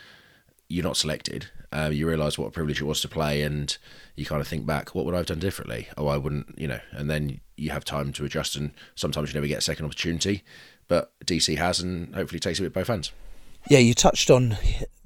you're 0.68 0.84
not 0.84 0.96
selected, 0.96 1.48
uh, 1.72 1.90
you 1.92 2.06
realise 2.06 2.38
what 2.38 2.46
a 2.46 2.50
privilege 2.50 2.80
it 2.80 2.84
was 2.84 3.00
to 3.00 3.08
play, 3.08 3.42
and 3.42 3.76
you 4.16 4.26
kind 4.26 4.40
of 4.40 4.48
think 4.48 4.66
back, 4.66 4.94
what 4.94 5.04
would 5.04 5.14
I 5.14 5.18
have 5.18 5.26
done 5.26 5.38
differently? 5.38 5.88
Oh, 5.96 6.06
I 6.06 6.16
wouldn't, 6.16 6.58
you 6.58 6.68
know. 6.68 6.80
And 6.92 7.10
then 7.10 7.40
you 7.56 7.70
have 7.70 7.84
time 7.84 8.12
to 8.14 8.24
adjust, 8.24 8.56
and 8.56 8.72
sometimes 8.94 9.30
you 9.30 9.34
never 9.34 9.46
get 9.46 9.58
a 9.58 9.62
second 9.62 9.86
opportunity, 9.86 10.42
but 10.88 11.12
DC 11.24 11.56
has, 11.56 11.80
and 11.80 12.14
hopefully 12.14 12.40
takes 12.40 12.60
it 12.60 12.62
with 12.64 12.74
both 12.74 12.88
hands. 12.88 13.12
Yeah, 13.68 13.78
you 13.78 13.94
touched 13.94 14.30
on 14.30 14.56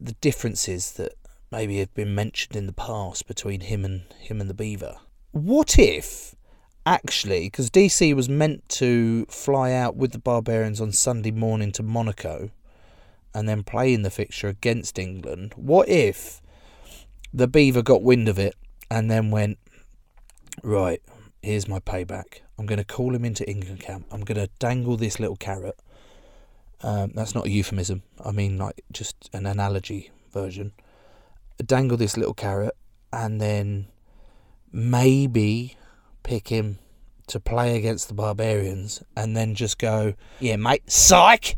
the 0.01 0.13
differences 0.13 0.93
that 0.93 1.15
maybe 1.53 1.79
have 1.79 1.95
been 1.95 2.15
mentioned 2.15 2.57
in 2.57 2.67
the 2.67 2.73
past 2.73 3.27
between 3.29 3.61
him 3.61 3.85
and 3.85 4.03
him 4.19 4.41
and 4.41 4.51
the 4.51 4.55
Beaver. 4.55 4.97
What 5.33 5.79
if 5.79 6.35
actually, 6.87 7.47
because 7.47 7.69
DC 7.69 8.15
was 8.15 8.29
meant 8.29 8.67
to 8.69 9.27
fly 9.27 9.73
out 9.73 9.97
with 9.97 10.13
the 10.13 10.19
Barbarians 10.19 10.81
on 10.81 10.93
Sunday 10.93 11.33
morning 11.33 11.73
to 11.73 11.83
Monaco, 11.83 12.51
and 13.37 13.47
then 13.47 13.63
playing 13.63 14.01
the 14.01 14.11
fixture 14.11 14.49
against 14.49 14.99
England. 14.99 15.53
What 15.57 15.91
if 15.91 16.41
the 17.35 17.47
Beaver 17.47 17.83
got 17.83 18.03
wind 18.03 18.29
of 18.29 18.39
it 18.39 18.55
and 18.91 19.11
then 19.11 19.31
went, 19.31 19.59
right, 20.63 21.03
here's 21.43 21.69
my 21.69 21.79
payback. 21.79 22.41
I'm 22.59 22.65
going 22.65 22.79
to 22.79 22.85
call 22.85 23.15
him 23.15 23.27
into 23.27 23.47
England 23.47 23.81
camp. 23.81 24.07
I'm 24.11 24.23
going 24.23 24.41
to 24.41 24.49
dangle 24.59 24.97
this 24.97 25.21
little 25.21 25.37
carrot. 25.37 25.79
Um, 26.83 27.13
that's 27.15 27.35
not 27.35 27.45
a 27.45 27.51
euphemism. 27.51 28.05
I 28.25 28.31
mean, 28.33 28.57
like, 28.57 28.83
just 28.91 29.29
an 29.35 29.45
analogy 29.45 30.13
version. 30.33 30.73
Dangle 31.63 31.99
this 31.99 32.17
little 32.17 32.33
carrot 32.33 32.75
and 33.13 33.39
then 33.39 33.89
maybe 34.73 35.77
pick 36.23 36.49
him 36.49 36.79
to 37.27 37.39
play 37.39 37.77
against 37.77 38.09
the 38.09 38.15
Barbarians 38.15 39.03
and 39.15 39.37
then 39.37 39.55
just 39.55 39.79
go, 39.79 40.15
yeah, 40.41 40.57
mate, 40.57 40.91
psych. 40.91 41.55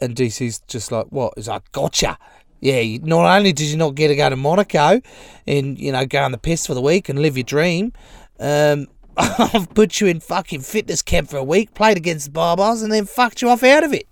And 0.00 0.16
DC's 0.16 0.60
just 0.66 0.90
like, 0.92 1.06
what? 1.10 1.34
He's 1.36 1.48
like, 1.48 1.70
gotcha. 1.72 2.18
Yeah, 2.60 2.98
not 3.02 3.24
only 3.36 3.52
did 3.52 3.66
you 3.68 3.76
not 3.76 3.94
get 3.94 4.08
to 4.08 4.16
go 4.16 4.28
to 4.28 4.36
Monaco 4.36 5.00
and, 5.46 5.78
you 5.78 5.92
know, 5.92 6.04
go 6.04 6.20
on 6.22 6.32
the 6.32 6.38
piss 6.38 6.66
for 6.66 6.74
the 6.74 6.80
week 6.82 7.08
and 7.08 7.18
live 7.20 7.36
your 7.36 7.44
dream, 7.44 7.92
um, 8.38 8.86
I've 9.16 9.68
put 9.74 10.00
you 10.00 10.06
in 10.06 10.20
fucking 10.20 10.60
fitness 10.60 11.02
camp 11.02 11.30
for 11.30 11.36
a 11.38 11.44
week, 11.44 11.74
played 11.74 11.96
against 11.96 12.26
the 12.26 12.32
Baa-Baas, 12.32 12.82
and 12.82 12.92
then 12.92 13.06
fucked 13.06 13.42
you 13.42 13.48
off 13.48 13.62
out 13.62 13.82
of 13.84 13.92
it. 13.92 14.06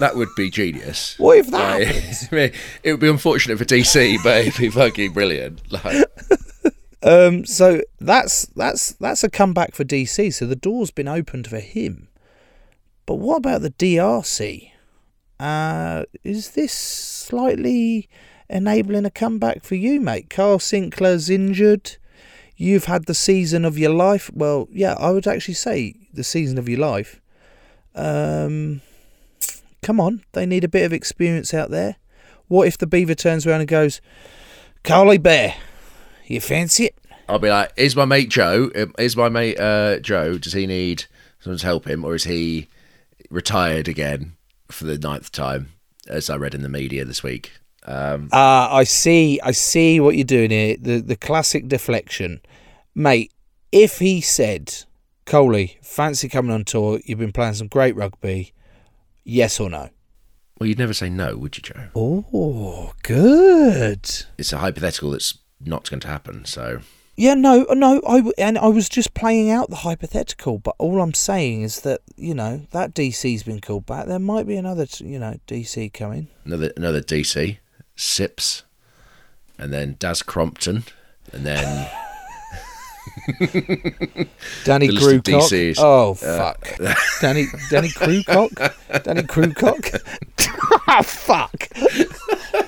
That 0.00 0.16
would 0.16 0.28
be 0.36 0.50
genius. 0.50 1.16
What 1.18 1.38
if 1.38 1.50
that 1.50 1.78
Like, 1.78 1.86
happens? 1.94 2.28
I 2.30 2.34
mean, 2.34 2.52
it 2.82 2.90
would 2.92 3.00
be 3.00 3.08
unfortunate 3.08 3.58
for 3.58 3.64
DC, 3.64 4.18
but 4.22 4.44
it'd 4.46 4.60
be 4.60 4.70
fucking 4.70 5.12
brilliant. 5.12 5.60
Like, 5.72 6.04
Um, 7.02 7.44
so 7.44 7.82
that's 8.00 8.46
that's 8.56 8.92
that's 8.94 9.22
a 9.22 9.28
comeback 9.28 9.74
for 9.74 9.84
DC. 9.84 10.32
So 10.32 10.46
the 10.46 10.56
door's 10.56 10.90
been 10.90 11.06
opened 11.08 11.46
for 11.46 11.58
him. 11.60 12.08
But 13.06 13.16
what 13.16 13.36
about 13.36 13.60
the 13.60 13.70
DRC? 13.70 14.70
Uh, 15.38 16.04
is 16.22 16.50
this 16.50 16.72
slightly 16.72 18.08
enabling 18.48 19.04
a 19.04 19.10
comeback 19.10 19.64
for 19.64 19.74
you, 19.74 20.00
mate? 20.00 20.30
Kyle 20.30 20.58
Sinclair's 20.58 21.28
injured. 21.28 21.96
You've 22.56 22.84
had 22.84 23.06
the 23.06 23.14
season 23.14 23.64
of 23.64 23.76
your 23.76 23.92
life. 23.92 24.30
Well, 24.32 24.68
yeah, 24.72 24.94
I 24.98 25.10
would 25.10 25.26
actually 25.26 25.54
say 25.54 25.94
the 26.12 26.22
season 26.24 26.56
of 26.56 26.68
your 26.68 26.78
life. 26.78 27.20
Um, 27.94 28.80
come 29.82 30.00
on, 30.00 30.22
they 30.32 30.46
need 30.46 30.64
a 30.64 30.68
bit 30.68 30.84
of 30.84 30.92
experience 30.92 31.52
out 31.52 31.70
there. 31.70 31.96
What 32.46 32.68
if 32.68 32.78
the 32.78 32.86
Beaver 32.86 33.14
turns 33.14 33.46
around 33.46 33.60
and 33.60 33.68
goes, 33.68 34.00
Carly 34.84 35.18
Bear, 35.18 35.54
you 36.26 36.40
fancy 36.40 36.86
it? 36.86 36.98
I'll 37.28 37.38
be 37.38 37.48
like, 37.48 37.72
is 37.76 37.96
my 37.96 38.04
mate 38.04 38.28
Joe? 38.28 38.70
um, 38.76 38.92
Is 38.98 39.16
my 39.16 39.28
mate 39.28 39.58
uh, 39.58 39.98
Joe? 39.98 40.36
Does 40.38 40.52
he 40.52 40.66
need 40.66 41.06
someone 41.40 41.58
to 41.58 41.66
help 41.66 41.86
him, 41.88 42.04
or 42.04 42.14
is 42.14 42.24
he 42.24 42.68
retired 43.30 43.88
again 43.88 44.36
for 44.70 44.84
the 44.84 44.98
ninth 44.98 45.32
time? 45.32 45.70
As 46.06 46.28
I 46.28 46.36
read 46.36 46.54
in 46.54 46.62
the 46.62 46.68
media 46.68 47.04
this 47.04 47.22
week. 47.22 47.52
Um, 47.86 48.28
Ah, 48.32 48.74
I 48.74 48.84
see. 48.84 49.40
I 49.42 49.52
see 49.52 50.00
what 50.00 50.16
you're 50.16 50.24
doing 50.24 50.50
here. 50.50 50.76
The 50.78 51.00
the 51.00 51.16
classic 51.16 51.66
deflection, 51.68 52.40
mate. 52.94 53.32
If 53.72 53.98
he 54.00 54.20
said, 54.20 54.84
"Coley, 55.24 55.78
fancy 55.82 56.28
coming 56.28 56.52
on 56.52 56.64
tour? 56.64 57.00
You've 57.04 57.18
been 57.18 57.32
playing 57.32 57.54
some 57.54 57.68
great 57.68 57.96
rugby." 57.96 58.52
Yes 59.24 59.58
or 59.58 59.70
no? 59.70 59.88
well, 60.60 60.68
you'd 60.68 60.78
never 60.78 60.92
say 60.94 61.08
no, 61.08 61.36
would 61.36 61.56
you, 61.56 61.62
Joe? 61.62 61.88
Oh, 61.96 62.92
good. 63.02 64.04
It's 64.38 64.52
a 64.52 64.58
hypothetical 64.58 65.10
that's 65.10 65.38
not 65.58 65.88
going 65.90 66.00
to 66.00 66.08
happen. 66.08 66.44
So 66.44 66.80
Yeah, 67.16 67.34
no, 67.34 67.64
no. 67.70 68.02
I 68.06 68.22
and 68.38 68.58
I 68.58 68.66
was 68.66 68.88
just 68.88 69.14
playing 69.14 69.50
out 69.50 69.70
the 69.70 69.76
hypothetical, 69.76 70.58
but 70.58 70.74
all 70.78 71.00
I'm 71.00 71.14
saying 71.14 71.62
is 71.62 71.82
that 71.82 72.00
you 72.16 72.34
know 72.34 72.66
that 72.72 72.94
DC's 72.94 73.44
been 73.44 73.60
called 73.60 73.86
back. 73.86 74.06
There 74.06 74.18
might 74.18 74.46
be 74.46 74.56
another, 74.56 74.86
you 74.98 75.18
know, 75.18 75.38
DC 75.46 75.92
coming. 75.92 76.28
another 76.44 76.72
another 76.76 77.00
DC, 77.00 77.58
Sips, 77.94 78.64
and 79.58 79.72
then 79.72 79.96
Daz 80.00 80.22
Crompton, 80.22 80.84
and 81.32 81.46
then 81.46 81.88
Danny 84.64 84.88
Grewcock. 84.88 85.74
Oh 85.78 86.14
fuck. 86.14 86.76
Danny 87.20 87.46
Danny 87.70 87.88
Grewcock. 87.88 89.02
Danny 89.02 89.22
Grewcock. 89.22 90.00
oh 90.60 90.80
ah, 90.88 91.02
fuck. 91.02 91.68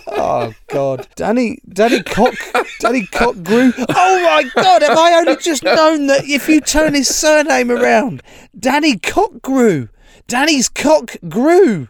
Oh 0.09 0.55
god. 0.69 1.09
Danny 1.17 1.59
Danny 1.69 2.03
Cock 2.03 2.35
Danny 2.81 3.07
Cock 3.07 3.43
grew. 3.43 3.73
Oh 3.79 4.23
my 4.23 4.51
god, 4.55 4.83
have 4.83 4.97
I 4.97 5.19
only 5.19 5.37
just 5.37 5.63
known 5.63 6.07
that 6.09 6.25
if 6.25 6.49
you 6.49 6.61
turn 6.61 6.95
his 6.95 7.15
surname 7.15 7.71
around, 7.71 8.23
Danny 8.59 8.99
Cock 8.99 9.43
grew. 9.43 9.89
Danny's 10.29 10.69
cock 10.69 11.17
grew. 11.29 11.89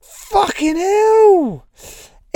Fucking 0.00 0.76
hell. 0.76 1.66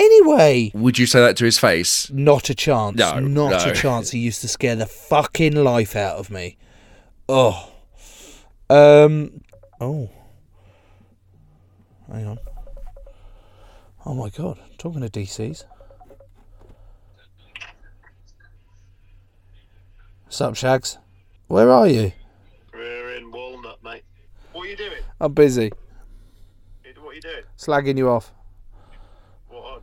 Anyway, 0.01 0.71
would 0.75 0.99
you 0.99 1.05
say 1.05 1.21
that 1.21 1.37
to 1.37 1.45
his 1.45 1.59
face? 1.59 2.11
not 2.11 2.49
a 2.49 2.55
chance. 2.55 2.97
No, 2.97 3.19
not 3.19 3.67
no. 3.67 3.71
a 3.71 3.75
chance. 3.85 4.11
He 4.13 4.19
used 4.19 4.41
to 4.41 4.49
scare 4.49 4.75
the 4.75 4.87
fucking 4.87 5.55
life 5.63 5.95
out 5.95 6.17
of 6.17 6.31
me. 6.31 6.57
Oh. 7.29 7.71
Um. 8.71 9.43
Oh. 9.79 10.09
Hang 12.11 12.27
on. 12.27 12.39
Oh 14.07 14.15
my 14.15 14.31
god. 14.31 14.59
Talking 14.79 15.03
to 15.03 15.11
DCs. 15.11 15.65
What's 20.25 20.41
up, 20.41 20.57
Shags? 20.57 20.97
Where 21.49 21.71
are 21.71 21.87
you? 21.89 22.13
We're 22.73 23.17
in 23.17 23.31
Walnut, 23.31 23.83
mate. 23.85 24.05
What 24.53 24.67
are 24.67 24.71
you 24.71 24.77
doing? 24.77 25.03
I'm 25.21 25.35
busy. 25.35 25.71
What 27.03 27.11
are 27.11 27.15
you 27.15 27.21
doing? 27.21 27.43
Slagging 27.59 27.99
you 27.99 28.09
off. 28.09 28.33
What 29.49 29.65
on? 29.65 29.83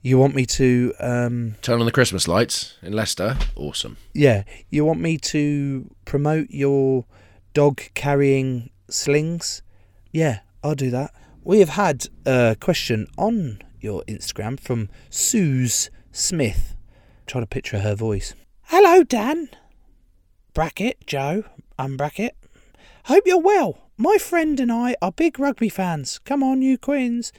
you 0.00 0.16
want 0.16 0.34
me 0.34 0.46
to 0.46 0.94
um, 1.00 1.56
Turn 1.60 1.80
on 1.80 1.84
the 1.84 1.92
Christmas 1.92 2.26
lights 2.26 2.78
in 2.80 2.94
Leicester. 2.94 3.36
Awesome. 3.56 3.98
yeah, 4.14 4.44
you 4.70 4.86
want 4.86 5.00
me 5.00 5.18
to 5.18 5.90
promote 6.06 6.48
your 6.48 7.04
dog 7.60 7.82
carrying 7.92 8.70
slings? 8.88 9.60
Yeah, 10.10 10.38
I'll 10.64 10.74
do 10.74 10.88
that. 10.92 11.12
We 11.44 11.60
have 11.60 11.68
had 11.68 12.06
a 12.24 12.56
question 12.58 13.06
on 13.18 13.60
your 13.78 14.02
Instagram 14.08 14.58
from 14.58 14.88
Suze 15.10 15.90
Smith. 16.10 16.74
Try 17.26 17.42
to 17.42 17.46
picture 17.46 17.80
her 17.80 17.94
voice. 17.94 18.32
Hello, 18.62 19.02
Dan. 19.02 19.50
Bracket, 20.54 21.06
Joe, 21.06 21.44
unbracket. 21.78 22.30
Hope 23.04 23.24
you're 23.26 23.38
well. 23.38 23.90
My 23.98 24.16
friend 24.16 24.58
and 24.58 24.72
I 24.72 24.96
are 25.02 25.12
big 25.12 25.38
rugby 25.38 25.68
fans. 25.68 26.18
Come 26.20 26.42
on, 26.42 26.62
you 26.62 26.78
Quins. 26.78 27.30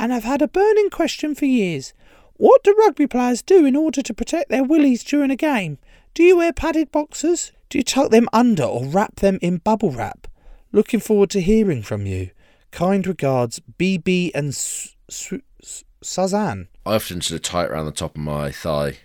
And 0.00 0.12
I've 0.12 0.24
had 0.24 0.42
a 0.42 0.48
burning 0.48 0.90
question 0.90 1.36
for 1.36 1.44
years. 1.44 1.94
What 2.38 2.64
do 2.64 2.74
rugby 2.76 3.06
players 3.06 3.40
do 3.40 3.64
in 3.64 3.76
order 3.76 4.02
to 4.02 4.14
protect 4.14 4.50
their 4.50 4.64
willies 4.64 5.04
during 5.04 5.30
a 5.30 5.36
game? 5.36 5.78
Do 6.12 6.24
you 6.24 6.38
wear 6.38 6.52
padded 6.52 6.90
boxers? 6.90 7.52
Do 7.70 7.78
you 7.78 7.84
tuck 7.84 8.10
them 8.10 8.28
under 8.32 8.64
or 8.64 8.84
wrap 8.84 9.16
them 9.16 9.38
in 9.40 9.58
bubble 9.58 9.90
wrap? 9.92 10.26
Looking 10.72 11.00
forward 11.00 11.30
to 11.30 11.40
hearing 11.40 11.82
from 11.82 12.04
you. 12.04 12.30
Kind 12.72 13.06
regards, 13.06 13.60
BB 13.78 14.32
and 14.34 14.48
S- 14.48 14.94
S- 15.08 15.32
S- 15.62 15.84
Suzanne. 16.02 16.68
I 16.86 16.94
often 16.96 17.20
sort 17.20 17.36
of 17.36 17.42
tie 17.42 17.64
it 17.64 17.70
around 17.70 17.86
the 17.86 17.92
top 17.92 18.16
of 18.16 18.22
my 18.22 18.50
thigh, 18.52 18.98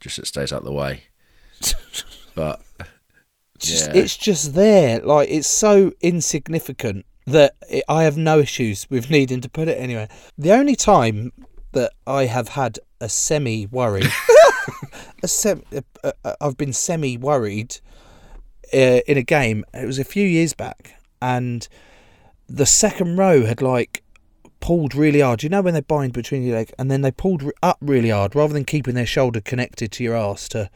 just 0.00 0.16
so 0.16 0.20
it 0.22 0.26
stays 0.26 0.52
out 0.52 0.60
of 0.60 0.64
the 0.64 0.72
way. 0.72 1.04
but 2.34 2.62
just, 3.58 3.86
Yeah. 3.88 3.96
it's 4.00 4.16
just 4.16 4.54
there. 4.54 5.00
Like 5.00 5.28
it's 5.30 5.48
so 5.48 5.92
insignificant 6.00 7.06
that 7.26 7.54
it, 7.68 7.84
I 7.88 8.04
have 8.04 8.16
no 8.16 8.38
issues 8.40 8.88
with 8.90 9.10
needing 9.10 9.40
to 9.40 9.48
put 9.48 9.68
it 9.68 9.78
anywhere. 9.80 10.08
The 10.38 10.52
only 10.52 10.76
time 10.76 11.32
that 11.72 11.92
I 12.06 12.26
have 12.26 12.48
had 12.48 12.78
a 13.00 13.08
semi 13.08 13.66
worry, 13.66 14.04
a 15.22 15.28
sem- 15.28 15.62
uh, 16.02 16.12
uh, 16.24 16.34
I've 16.40 16.56
been 16.56 16.72
semi 16.72 17.16
worried 17.16 17.78
uh, 18.72 19.00
in 19.06 19.16
a 19.16 19.22
game. 19.22 19.64
It 19.74 19.86
was 19.86 19.98
a 19.98 20.04
few 20.04 20.26
years 20.26 20.54
back, 20.54 20.94
and 21.20 21.66
the 22.48 22.66
second 22.66 23.16
row 23.16 23.44
had 23.44 23.62
like 23.62 24.02
pulled 24.60 24.94
really 24.94 25.20
hard. 25.20 25.42
You 25.42 25.48
know 25.48 25.62
when 25.62 25.74
they 25.74 25.80
bind 25.80 26.12
between 26.12 26.42
your 26.42 26.56
legs, 26.56 26.72
and 26.78 26.90
then 26.90 27.02
they 27.02 27.10
pulled 27.10 27.44
up 27.62 27.78
really 27.80 28.10
hard 28.10 28.34
rather 28.34 28.52
than 28.52 28.64
keeping 28.64 28.94
their 28.94 29.06
shoulder 29.06 29.40
connected 29.40 29.92
to 29.92 30.04
your 30.04 30.16
ass 30.16 30.48
to 30.50 30.70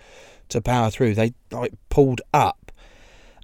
to 0.49 0.61
power 0.61 0.91
through. 0.91 1.15
They 1.15 1.35
like 1.51 1.73
pulled 1.89 2.21
up, 2.33 2.73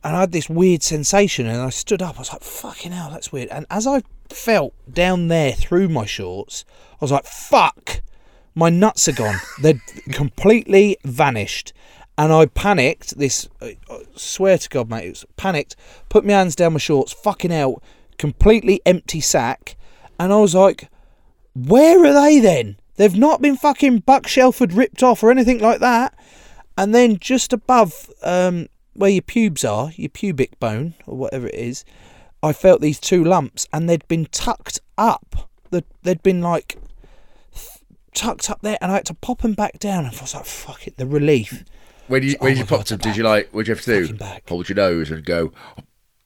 and 0.03 0.17
I 0.17 0.21
had 0.21 0.33
this 0.33 0.49
weird 0.49 0.83
sensation, 0.83 1.47
and 1.47 1.61
I 1.61 1.71
stood 1.71 2.03
up. 2.03 2.17
I 2.17 2.21
was 2.21 2.33
like, 2.33 2.43
"Fucking 2.43 2.93
hell, 2.93 3.11
that's 3.11 3.33
weird." 3.33 3.49
And 3.49 3.67
as 3.71 3.87
I 3.87 4.03
felt 4.29 4.75
down 4.93 5.29
there 5.29 5.53
through 5.53 5.89
my 5.89 6.07
shorts, 6.07 6.65
I 6.93 6.97
was 7.01 7.13
like, 7.13 7.27
"Fuck." 7.27 8.03
My 8.59 8.71
nuts 8.71 9.07
are 9.07 9.13
gone. 9.13 9.37
They're 9.61 9.83
completely 10.13 10.97
vanished. 11.05 11.75
And 12.19 12.33
I 12.33 12.47
panicked. 12.47 13.19
This, 13.19 13.49
I 13.61 13.77
swear 14.15 14.57
to 14.59 14.69
God, 14.69 14.89
mate, 14.89 15.07
it 15.07 15.11
was 15.11 15.27
panicked. 15.37 15.77
Put 16.09 16.25
my 16.25 16.33
hands 16.33 16.57
down 16.57 16.73
my 16.73 16.79
shorts. 16.79 17.13
Fucking 17.13 17.53
out, 17.53 17.83
Completely 18.19 18.81
empty 18.87 19.21
sack. 19.21 19.77
And 20.19 20.33
I 20.33 20.37
was 20.37 20.55
like, 20.55 20.89
where 21.55 22.05
are 22.05 22.13
they 22.13 22.41
then? 22.41 22.79
They've 22.97 23.17
not 23.17 23.43
been 23.43 23.57
fucking 23.57 24.01
Buck 24.01 24.27
Shelford 24.27 24.73
ripped 24.73 25.03
off 25.03 25.23
or 25.23 25.31
anything 25.31 25.59
like 25.59 25.81
that. 25.81 26.19
And 26.79 26.95
then 26.95 27.19
just 27.19 27.53
above 27.53 28.11
um, 28.23 28.69
where 28.95 29.11
your 29.11 29.23
pubes 29.23 29.65
are, 29.65 29.93
your 29.97 30.09
pubic 30.09 30.59
bone 30.59 30.95
or 31.07 31.17
whatever 31.17 31.47
it 31.47 31.55
is, 31.55 31.85
I 32.43 32.53
felt 32.53 32.81
these 32.81 33.01
two 33.01 33.25
lumps 33.25 33.67
and 33.73 33.89
they'd 33.89 34.07
been 34.09 34.27
tucked 34.27 34.81
up. 34.97 35.51
They'd 36.03 36.23
been 36.23 36.41
like 36.41 36.79
tucked 38.15 38.49
up 38.49 38.61
there 38.63 38.79
and 38.81 38.91
I 38.91 38.97
had 38.97 39.07
to 39.07 39.15
pop 39.15 39.43
them 39.43 39.55
back 39.55 39.79
down. 39.79 40.07
And 40.07 40.17
I 40.17 40.21
was 40.21 40.35
like, 40.35 40.47
fuck 40.47 40.87
it, 40.87 40.97
the 40.97 41.07
relief. 41.07 41.65
When 42.09 42.23
you 42.23 42.37
when 42.39 42.57
you 42.57 42.65
God, 42.65 42.69
popped 42.69 42.89
them, 42.91 42.99
the 42.99 43.05
did 43.05 43.17
you 43.17 43.25
like? 43.25 43.49
What 43.53 43.67
did 43.67 43.69
you 43.69 43.75
have 43.75 43.85
to 43.85 44.07
do? 44.07 44.15
back. 44.15 44.49
Hold 44.49 44.69
your 44.69 44.77
nose 44.77 45.11
and 45.11 45.25
go. 45.25 45.53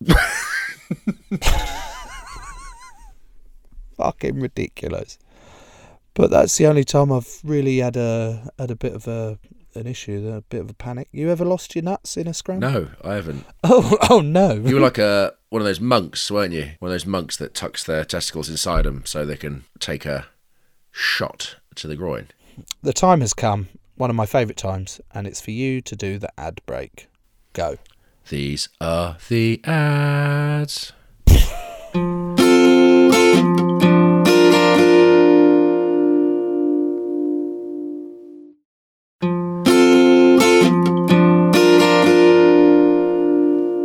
Fucking 3.96 4.40
ridiculous. 4.40 5.18
But 6.14 6.30
that's 6.30 6.56
the 6.58 6.66
only 6.66 6.84
time 6.84 7.12
I've 7.12 7.40
really 7.44 7.78
had 7.78 7.96
a 7.96 8.50
had 8.58 8.70
a 8.70 8.76
bit 8.76 8.94
of 8.94 9.06
a 9.08 9.38
an 9.74 9.86
issue, 9.86 10.28
a 10.34 10.42
bit 10.42 10.60
of 10.60 10.70
a 10.70 10.74
panic. 10.74 11.08
You 11.12 11.30
ever 11.30 11.44
lost 11.44 11.74
your 11.74 11.84
nuts 11.84 12.16
in 12.16 12.26
a 12.26 12.34
scrum? 12.34 12.58
No, 12.58 12.88
I 13.04 13.14
haven't. 13.14 13.46
Oh, 13.62 13.96
oh 14.10 14.20
no. 14.20 14.54
You 14.54 14.74
were 14.76 14.80
like 14.80 14.98
a 14.98 15.34
one 15.50 15.62
of 15.62 15.66
those 15.66 15.80
monks, 15.80 16.30
weren't 16.30 16.52
you? 16.52 16.72
One 16.80 16.90
of 16.90 16.94
those 16.94 17.06
monks 17.06 17.36
that 17.36 17.54
tucks 17.54 17.84
their 17.84 18.04
testicles 18.04 18.48
inside 18.48 18.84
them 18.84 19.04
so 19.06 19.24
they 19.24 19.36
can 19.36 19.64
take 19.78 20.04
a 20.06 20.26
shot 20.90 21.56
to 21.76 21.86
the 21.86 21.96
groin. 21.96 22.28
the 22.82 22.92
time 22.92 23.20
has 23.20 23.32
come, 23.32 23.68
one 24.00 24.08
of 24.08 24.16
my 24.16 24.24
favourite 24.24 24.56
times, 24.56 24.98
and 25.12 25.26
it's 25.26 25.42
for 25.42 25.50
you 25.50 25.82
to 25.82 25.94
do 25.94 26.18
the 26.18 26.32
ad 26.40 26.62
break. 26.64 27.06
Go. 27.52 27.76
These 28.30 28.70
are 28.80 29.18
the 29.28 29.60
ads. 29.64 30.94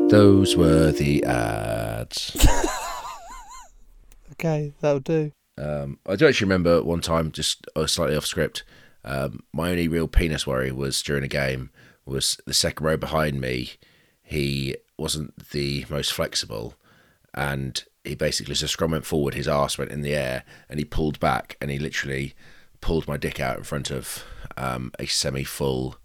Those 0.09 0.55
were 0.55 0.91
the 0.93 1.23
ads. 1.25 2.47
Okay, 4.37 4.73
that'll 4.81 4.99
do. 4.99 5.31
Um, 5.57 5.97
I 6.05 6.17
do 6.17 6.27
actually 6.27 6.45
remember 6.45 6.83
one 6.83 6.99
time, 6.99 7.31
just 7.31 7.65
uh, 7.77 7.87
slightly 7.87 8.17
off 8.17 8.25
script. 8.25 8.63
Um, 9.05 9.43
my 9.53 9.69
only 9.69 9.87
real 9.87 10.07
penis 10.07 10.45
worry 10.47 10.71
was 10.71 11.01
during 11.01 11.23
a 11.23 11.27
game 11.29 11.69
was 12.05 12.39
the 12.45 12.53
second 12.53 12.85
row 12.85 12.97
behind 12.97 13.39
me. 13.39 13.73
He 14.23 14.75
wasn't 14.97 15.49
the 15.51 15.85
most 15.89 16.11
flexible, 16.11 16.73
and 17.33 17.83
he 18.03 18.15
basically 18.15 18.53
as 18.53 18.61
the 18.61 18.67
scrum 18.67 18.91
went 18.91 19.05
forward, 19.05 19.35
his 19.35 19.47
ass 19.47 19.77
went 19.77 19.91
in 19.91 20.01
the 20.01 20.15
air, 20.15 20.43
and 20.67 20.79
he 20.79 20.85
pulled 20.85 21.19
back, 21.19 21.55
and 21.61 21.69
he 21.69 21.77
literally 21.77 22.33
pulled 22.81 23.07
my 23.07 23.17
dick 23.17 23.39
out 23.39 23.57
in 23.57 23.63
front 23.63 23.91
of 23.91 24.23
um, 24.57 24.91
a 24.99 25.05
semi-full 25.05 25.97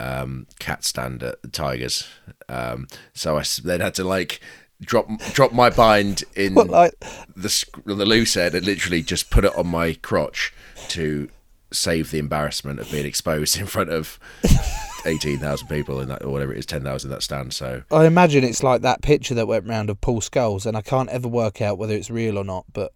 um, 0.00 0.46
cat 0.58 0.84
stand 0.84 1.22
at 1.22 1.40
the 1.42 1.48
Tigers. 1.48 2.08
Um, 2.48 2.88
so 3.14 3.38
I 3.38 3.44
then 3.62 3.80
had 3.80 3.94
to 3.94 4.04
like 4.04 4.40
drop 4.80 5.08
drop 5.32 5.52
my 5.52 5.70
bind 5.70 6.24
in 6.34 6.54
like- 6.54 6.94
the 7.36 7.64
the 7.84 8.06
loose 8.06 8.36
end 8.36 8.54
and 8.54 8.66
literally 8.66 9.02
just 9.02 9.30
put 9.30 9.44
it 9.44 9.54
on 9.56 9.66
my 9.68 9.94
crotch 9.94 10.52
to 10.88 11.28
save 11.70 12.10
the 12.10 12.18
embarrassment 12.18 12.80
of 12.80 12.90
being 12.90 13.06
exposed 13.06 13.58
in 13.58 13.66
front 13.66 13.90
of 13.90 14.18
eighteen 15.06 15.38
thousand 15.38 15.68
people 15.68 16.00
in 16.00 16.08
that 16.08 16.24
or 16.24 16.30
whatever 16.30 16.52
it 16.52 16.58
is, 16.58 16.66
ten 16.66 16.82
thousand 16.82 17.10
that 17.10 17.22
stand. 17.22 17.52
So 17.52 17.82
I 17.90 18.06
imagine 18.06 18.44
it's 18.44 18.62
like 18.62 18.82
that 18.82 19.02
picture 19.02 19.34
that 19.34 19.46
went 19.46 19.66
round 19.66 19.90
of 19.90 20.00
Paul 20.00 20.20
Scholes, 20.20 20.66
and 20.66 20.76
I 20.76 20.82
can't 20.82 21.08
ever 21.10 21.28
work 21.28 21.60
out 21.60 21.78
whether 21.78 21.94
it's 21.94 22.10
real 22.10 22.38
or 22.38 22.44
not. 22.44 22.64
But 22.72 22.92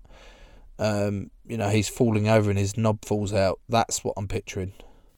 um, 0.79 1.31
you 1.47 1.57
know, 1.57 1.69
he's 1.69 1.89
falling 1.89 2.29
over 2.29 2.51
and 2.51 2.59
his 2.59 2.77
knob 2.77 3.05
falls 3.05 3.33
out. 3.33 3.61
That's 3.69 4.03
what 4.05 4.15
I'm 4.17 4.29
picturing. 4.29 4.73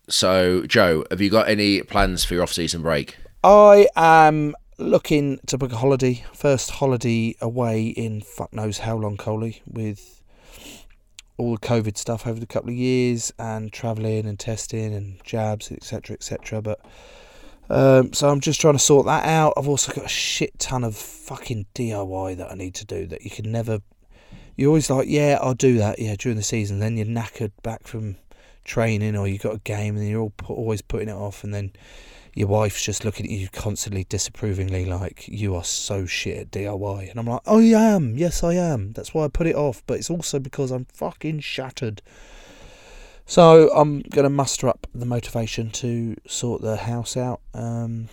so 0.09 0.67
Joe, 0.67 1.05
have 1.11 1.21
you 1.21 1.31
got 1.31 1.49
any 1.49 1.83
plans 1.83 2.25
for 2.25 2.35
your 2.35 2.43
off 2.43 2.53
season 2.53 2.83
break? 2.83 3.17
I 3.43 3.89
am 3.95 4.55
looking 4.79 5.39
to 5.47 5.59
book 5.59 5.73
a 5.73 5.77
holiday. 5.77 6.25
First 6.33 6.71
holiday 6.71 7.37
away 7.41 7.89
in 7.89 8.21
fuck 8.21 8.53
knows 8.53 8.79
how 8.79 8.97
long, 8.97 9.17
Coley, 9.17 9.63
with 9.67 10.23
all 11.37 11.53
the 11.53 11.67
COVID 11.67 11.97
stuff 11.97 12.27
over 12.27 12.39
the 12.39 12.47
couple 12.47 12.71
of 12.71 12.77
years 12.77 13.33
and 13.39 13.73
travelling 13.73 14.27
and 14.27 14.39
testing 14.39 14.95
and 14.95 15.23
jabs, 15.25 15.73
etc., 15.73 16.15
etc. 16.15 16.63
But 16.63 16.81
um, 17.71 18.13
so 18.13 18.29
I'm 18.29 18.41
just 18.41 18.61
trying 18.61 18.75
to 18.75 18.81
sort 18.81 19.07
that 19.07 19.25
out. 19.25 19.55
I've 19.57 19.69
also 19.69 19.93
got 19.93 20.05
a 20.05 20.09
shit 20.09 20.59
ton 20.59 20.85
of 20.85 20.97
fucking 20.97 21.67
DIY 21.75 22.37
that 22.37 22.51
I 22.51 22.55
need 22.55 22.75
to 22.77 22.85
do 22.85 23.07
that 23.07 23.23
you 23.23 23.31
can 23.31 23.51
never. 23.51 23.81
You're 24.57 24.69
always 24.69 24.89
like, 24.89 25.09
yeah, 25.09 25.39
I'll 25.41 25.55
do 25.55 25.79
that, 25.79 25.99
yeah, 25.99 26.15
during 26.17 26.37
the 26.37 26.45
season. 26.45 26.79
Then 26.79 26.97
you're 26.97 27.07
knackered 27.07 27.51
back 27.65 27.89
from 27.89 28.17
training, 28.65 29.17
or 29.17 29.27
you've 29.27 29.43
got 29.43 29.57
a 29.57 29.61
game, 29.61 29.97
and 29.97 30.09
you're 30.09 30.21
all 30.21 30.33
pu- 30.37 30.55
always 30.55 30.81
putting 30.81 31.09
it 31.09 31.15
off, 31.15 31.43
and 31.43 31.53
then 31.53 31.73
your 32.35 32.49
wife's 32.49 32.85
just 32.85 33.05
looking 33.05 33.27
at 33.27 33.33
you 33.33 33.49
constantly 33.49 34.05
disapprovingly 34.05 34.85
like 34.85 35.29
you 35.29 35.55
are 35.55 35.65
so 35.65 36.05
shit 36.05 36.37
at 36.39 36.51
DIY 36.51 37.11
and 37.11 37.19
I'm 37.19 37.27
like 37.27 37.43
oh, 37.47 37.59
yeah, 37.59 37.79
I 37.79 37.85
am. 37.85 38.17
Yes 38.17 38.43
I 38.43 38.55
am. 38.55 38.93
That's 38.93 39.15
why 39.15 39.25
I 39.25 39.29
put 39.29 39.47
it 39.47 39.55
off. 39.55 39.83
But 39.87 39.99
it's 39.99 40.11
also 40.11 40.39
because 40.39 40.71
I'm 40.71 40.87
fucking 40.87 41.41
shattered. 41.41 42.03
So 43.27 43.71
I'm 43.75 44.01
going 44.03 44.25
to 44.25 44.31
muster 44.31 44.69
up 44.69 44.87
the 44.95 45.07
motivation 45.07 45.71
to 45.71 46.17
sort 46.27 46.61
the 46.61 46.77
house 46.77 47.17
out 47.17 47.41
um 47.55 48.09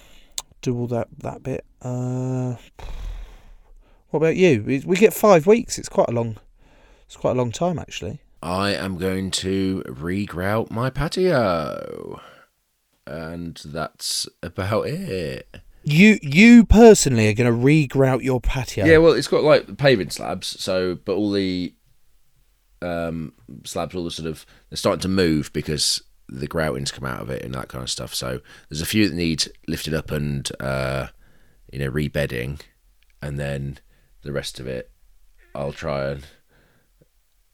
do 0.61 0.77
all 0.77 0.87
that 0.87 1.07
that 1.19 1.41
bit. 1.43 1.65
Uh 1.81 2.55
what 4.11 4.17
about 4.17 4.35
you? 4.35 4.61
We, 4.85 4.97
get 4.97 5.13
5 5.13 5.47
weeks. 5.47 5.79
It's 5.79 5.87
quite 5.87 6.09
a 6.09 6.11
long 6.11 6.37
it's 7.05 7.15
quite 7.15 7.31
a 7.31 7.35
long 7.35 7.51
time 7.51 7.79
actually. 7.79 8.19
I 8.43 8.73
am 8.73 8.97
going 8.97 9.29
to 9.31 9.83
regrout 9.85 10.71
my 10.71 10.89
patio, 10.89 12.19
and 13.41 13.73
that's 13.73 14.27
about 14.43 14.87
it. 14.87 15.47
you 15.83 16.19
you 16.21 16.63
personally 16.65 17.27
are 17.27 17.33
going 17.33 17.51
to 17.51 17.57
regrout 17.65 18.23
your 18.23 18.39
patio 18.39 18.85
Yeah, 18.85 18.97
well, 18.97 19.13
it's 19.13 19.27
got 19.27 19.43
like 19.43 19.77
paving 19.77 20.11
slabs, 20.11 20.47
so 20.47 20.95
but 20.95 21.13
all 21.13 21.31
the 21.31 21.73
um, 22.81 23.33
slabs, 23.63 23.95
all 23.95 24.03
the 24.03 24.11
sort 24.11 24.27
of 24.27 24.45
they're 24.69 24.77
starting 24.77 25.01
to 25.01 25.07
move 25.07 25.51
because 25.53 26.01
the 26.27 26.47
grouting's 26.47 26.91
come 26.91 27.05
out 27.05 27.21
of 27.21 27.29
it 27.29 27.43
and 27.43 27.53
that 27.53 27.67
kind 27.67 27.83
of 27.83 27.89
stuff. 27.89 28.13
So 28.15 28.39
there's 28.69 28.81
a 28.81 28.85
few 28.85 29.07
that 29.09 29.15
need 29.15 29.45
lifted 29.67 29.93
up 29.93 30.11
and 30.11 30.49
uh, 30.59 31.07
you 31.71 31.79
know 31.79 31.91
rebedding, 31.91 32.61
and 33.21 33.39
then 33.39 33.79
the 34.23 34.31
rest 34.31 34.59
of 34.59 34.67
it, 34.67 34.91
I'll 35.55 35.73
try 35.73 36.09
and 36.11 36.25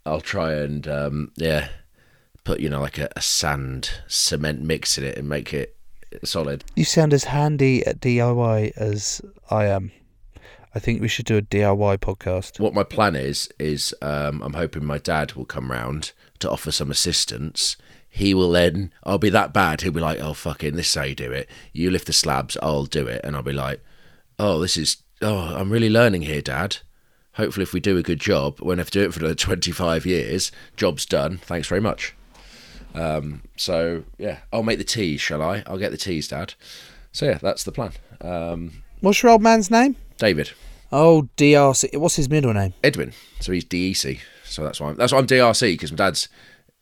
I'll 0.06 0.22
try 0.22 0.54
and 0.54 0.88
um, 0.88 1.32
yeah, 1.38 1.70
put 2.44 2.60
you 2.60 2.70
know 2.70 2.82
like 2.82 2.98
a, 2.98 3.10
a 3.16 3.22
sand 3.22 4.02
cement 4.08 4.62
mix 4.62 4.98
in 4.98 5.04
it 5.04 5.18
and 5.18 5.28
make 5.28 5.54
it 5.54 5.77
solid. 6.26 6.64
You 6.76 6.86
sound 6.86 7.14
as 7.14 7.26
handy 7.26 7.86
at 7.86 8.00
DIY 8.00 8.72
as 8.78 9.22
I 9.50 9.66
am. 9.66 9.92
I 10.76 10.80
think 10.80 11.02
we 11.02 11.08
should 11.08 11.26
do 11.26 11.38
a 11.38 11.42
DIY 11.42 11.98
podcast. 11.98 12.60
what 12.60 12.74
my 12.74 12.84
plan 12.84 13.16
is 13.16 13.50
is 13.58 13.96
um, 14.02 14.42
I'm 14.44 14.54
hoping 14.54 14.86
my 14.86 14.98
dad 15.00 15.34
will 15.34 15.46
come 15.46 15.72
round 15.72 16.12
to 16.40 16.50
offer 16.52 16.72
some 16.72 16.92
assistance. 16.92 17.78
He 18.10 18.34
will 18.34 18.52
then 18.52 18.92
I'll 19.04 19.18
be 19.18 19.30
that 19.30 19.54
bad. 19.54 19.82
He'll 19.82 19.92
be 19.92 20.00
like, 20.00 20.20
"Oh 20.20 20.34
fucking, 20.34 20.76
this 20.76 20.90
is 20.90 20.96
how 20.96 21.04
you 21.04 21.16
do 21.16 21.32
it. 21.32 21.50
You 21.74 21.90
lift 21.90 22.08
the 22.08 22.14
slabs, 22.14 22.58
I'll 22.62 22.86
do 22.86 23.08
it." 23.08 23.22
And 23.24 23.36
I'll 23.36 23.44
be 23.44 23.54
like, 23.54 23.84
"Oh, 24.40 24.60
this 24.60 24.78
is 24.78 24.98
oh, 25.22 25.56
I'm 25.56 25.72
really 25.72 25.90
learning 25.90 26.24
here, 26.24 26.42
Dad." 26.42 26.78
Hopefully, 27.34 27.64
if 27.64 27.74
we 27.74 27.80
do 27.80 27.98
a 27.98 28.04
good 28.04 28.20
job, 28.20 28.60
we 28.60 28.68
won't 28.68 28.80
have 28.80 28.90
to 28.92 29.00
do 29.00 29.06
it 29.06 29.14
for 29.14 29.20
another 29.20 29.36
25 29.36 30.06
years. 30.08 30.52
Job's 30.76 31.06
done. 31.06 31.38
Thanks 31.38 31.68
very 31.68 31.82
much. 31.82 32.16
Um, 32.94 33.44
so 33.56 34.04
yeah, 34.18 34.40
I'll 34.52 34.64
make 34.64 34.78
the 34.78 34.84
teas, 34.84 35.22
shall 35.22 35.42
I? 35.42 35.64
I'll 35.68 35.78
get 35.78 35.92
the 35.92 35.98
teas, 35.98 36.28
Dad. 36.28 36.54
So 37.12 37.26
yeah, 37.26 37.38
that's 37.42 37.64
the 37.64 37.72
plan. 37.72 37.92
Um, 38.22 38.84
What's 39.02 39.22
your 39.22 39.32
old 39.32 39.42
man's 39.42 39.70
name? 39.70 39.96
David. 40.18 40.52
Oh, 40.92 41.28
DRC. 41.38 41.98
What's 41.98 42.16
his 42.16 42.30
middle 42.30 42.54
name? 42.54 42.74
Edwin. 42.84 43.14
So 43.42 43.52
he's 43.52 43.66
DEC. 43.66 44.20
So 44.46 44.64
that's 44.64 44.80
why 44.80 44.90
I'm, 44.90 44.96
that's 44.96 45.12
why 45.12 45.20
I'm 45.20 45.28
DRC 45.28 45.74
because 45.74 45.92
my 45.92 45.98
dad's 45.98 46.30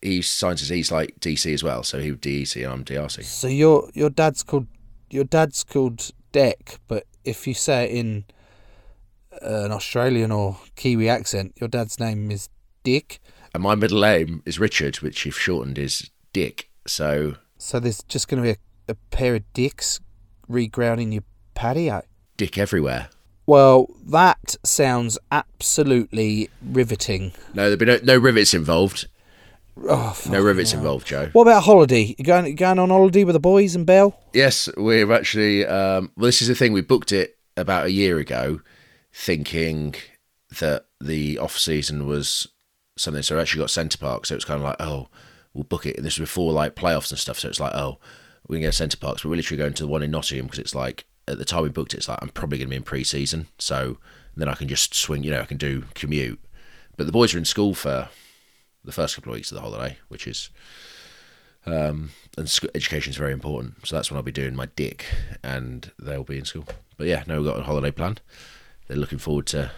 he 0.01 0.21
signs 0.21 0.61
as 0.61 0.69
he's 0.69 0.91
like 0.91 1.19
DC 1.19 1.51
as 1.53 1.63
well. 1.63 1.83
So 1.83 1.99
he 1.99 2.11
would 2.11 2.21
DEC 2.21 2.63
and 2.63 2.71
I'm 2.71 2.85
DRC. 2.85 3.23
So 3.23 3.47
your 3.47 3.89
your 3.93 4.09
dad's 4.09 4.43
called 4.43 4.67
your 5.09 5.23
dad's 5.23 5.63
called 5.63 6.11
Deck, 6.31 6.79
but 6.87 7.05
if 7.23 7.47
you 7.47 7.53
say 7.53 7.85
it 7.85 7.91
in 7.91 8.25
an 9.41 9.71
Australian 9.71 10.31
or 10.31 10.57
Kiwi 10.75 11.09
accent, 11.09 11.53
your 11.59 11.67
dad's 11.67 11.99
name 11.99 12.31
is 12.31 12.49
Dick. 12.83 13.19
And 13.55 13.63
my 13.63 13.73
middle 13.73 14.01
name 14.01 14.43
is 14.45 14.59
Richard, 14.59 14.97
which 14.97 15.25
if 15.25 15.37
shortened 15.37 15.77
is 15.77 16.09
Dick. 16.33 16.69
So 16.85 17.37
So 17.57 17.79
there's 17.79 18.03
just 18.03 18.27
going 18.27 18.43
to 18.43 18.53
be 18.53 18.59
a, 18.89 18.91
a 18.91 18.95
pair 19.11 19.33
of 19.33 19.53
dicks 19.53 20.01
regrounding 20.49 21.13
your 21.13 21.23
patio. 21.53 22.01
Dick 22.35 22.57
everywhere. 22.57 23.07
Well, 23.45 23.87
that 24.07 24.57
sounds 24.65 25.17
absolutely 25.31 26.49
riveting. 26.61 27.31
No, 27.53 27.69
there'll 27.69 27.77
be 27.77 27.85
no, 27.85 27.99
no 28.03 28.17
rivets 28.17 28.53
involved. 28.53 29.07
Oh. 29.87 30.19
No 30.29 30.41
rivets 30.41 30.73
involved, 30.73 31.07
Joe. 31.07 31.29
What 31.31 31.43
about 31.43 31.59
a 31.59 31.61
holiday? 31.61 32.13
You 32.17 32.25
going 32.25 32.53
going 32.55 32.77
on 32.77 32.89
holiday 32.89 33.23
with 33.23 33.35
the 33.35 33.39
boys 33.39 33.73
and 33.73 33.85
Belle? 33.85 34.19
Yes, 34.33 34.67
we've 34.75 35.09
actually. 35.09 35.65
Um, 35.65 36.11
well, 36.17 36.25
this 36.25 36.41
is 36.41 36.49
the 36.49 36.55
thing. 36.55 36.73
We 36.73 36.81
booked 36.81 37.13
it 37.13 37.37
about 37.55 37.85
a 37.85 37.91
year 37.91 38.17
ago, 38.17 38.59
thinking 39.13 39.95
that 40.59 40.87
the 40.99 41.39
off 41.39 41.57
season 41.57 42.05
was 42.05 42.49
something. 42.97 43.23
So 43.23 43.39
actually 43.39 43.61
got 43.61 43.69
Centre 43.69 43.97
Park. 43.97 44.25
So 44.25 44.35
it's 44.35 44.45
kind 44.45 44.59
of 44.59 44.63
like, 44.63 44.77
oh, 44.79 45.07
we'll 45.53 45.63
book 45.63 45.85
it. 45.85 45.97
And 45.97 46.05
this 46.05 46.19
was 46.19 46.29
before 46.29 46.51
like 46.51 46.75
playoffs 46.75 47.11
and 47.11 47.19
stuff. 47.19 47.39
So 47.39 47.49
it's 47.49 47.59
like, 47.59 47.73
oh, 47.73 47.97
we 48.47 48.57
can 48.57 48.63
get 48.63 48.73
Center 48.73 48.97
Parcs. 48.97 49.23
We're 49.23 49.35
literally 49.35 49.57
going 49.57 49.73
to 49.73 49.83
the 49.83 49.89
one 49.89 50.03
in 50.03 50.11
Nottingham 50.11 50.45
because 50.45 50.59
it's 50.59 50.75
like 50.75 51.05
at 51.27 51.37
the 51.37 51.45
time 51.45 51.63
we 51.63 51.69
booked 51.69 51.93
it, 51.93 51.97
it's 51.97 52.09
like 52.09 52.19
I'm 52.21 52.29
probably 52.29 52.57
going 52.57 52.67
to 52.67 52.71
be 52.71 52.77
in 52.77 52.83
pre-season. 52.83 53.47
So 53.57 53.97
then 54.35 54.47
I 54.47 54.53
can 54.53 54.67
just 54.67 54.93
swing. 54.93 55.23
You 55.23 55.31
know, 55.31 55.41
I 55.41 55.45
can 55.45 55.57
do 55.57 55.85
commute. 55.93 56.39
But 56.97 57.05
the 57.05 57.11
boys 57.11 57.33
are 57.33 57.37
in 57.37 57.45
school 57.45 57.73
for 57.73 58.09
the 58.83 58.91
first 58.91 59.15
couple 59.15 59.31
of 59.31 59.35
weeks 59.35 59.51
of 59.51 59.55
the 59.55 59.61
holiday, 59.61 59.97
which 60.07 60.27
is 60.27 60.49
um, 61.65 62.11
and 62.37 62.49
sc- 62.49 62.65
education 62.75 63.11
is 63.11 63.17
very 63.17 63.33
important. 63.33 63.87
So 63.87 63.95
that's 63.95 64.11
when 64.11 64.17
I'll 64.17 64.23
be 64.23 64.31
doing 64.31 64.55
my 64.55 64.67
dick, 64.75 65.05
and 65.43 65.91
they'll 65.99 66.23
be 66.23 66.37
in 66.37 66.45
school. 66.45 66.65
But 66.97 67.07
yeah, 67.07 67.23
no, 67.27 67.41
we've 67.41 67.51
got 67.51 67.59
a 67.59 67.63
holiday 67.63 67.91
planned. 67.91 68.21
They're 68.87 68.97
looking 68.97 69.17
forward 69.17 69.47
to 69.47 69.71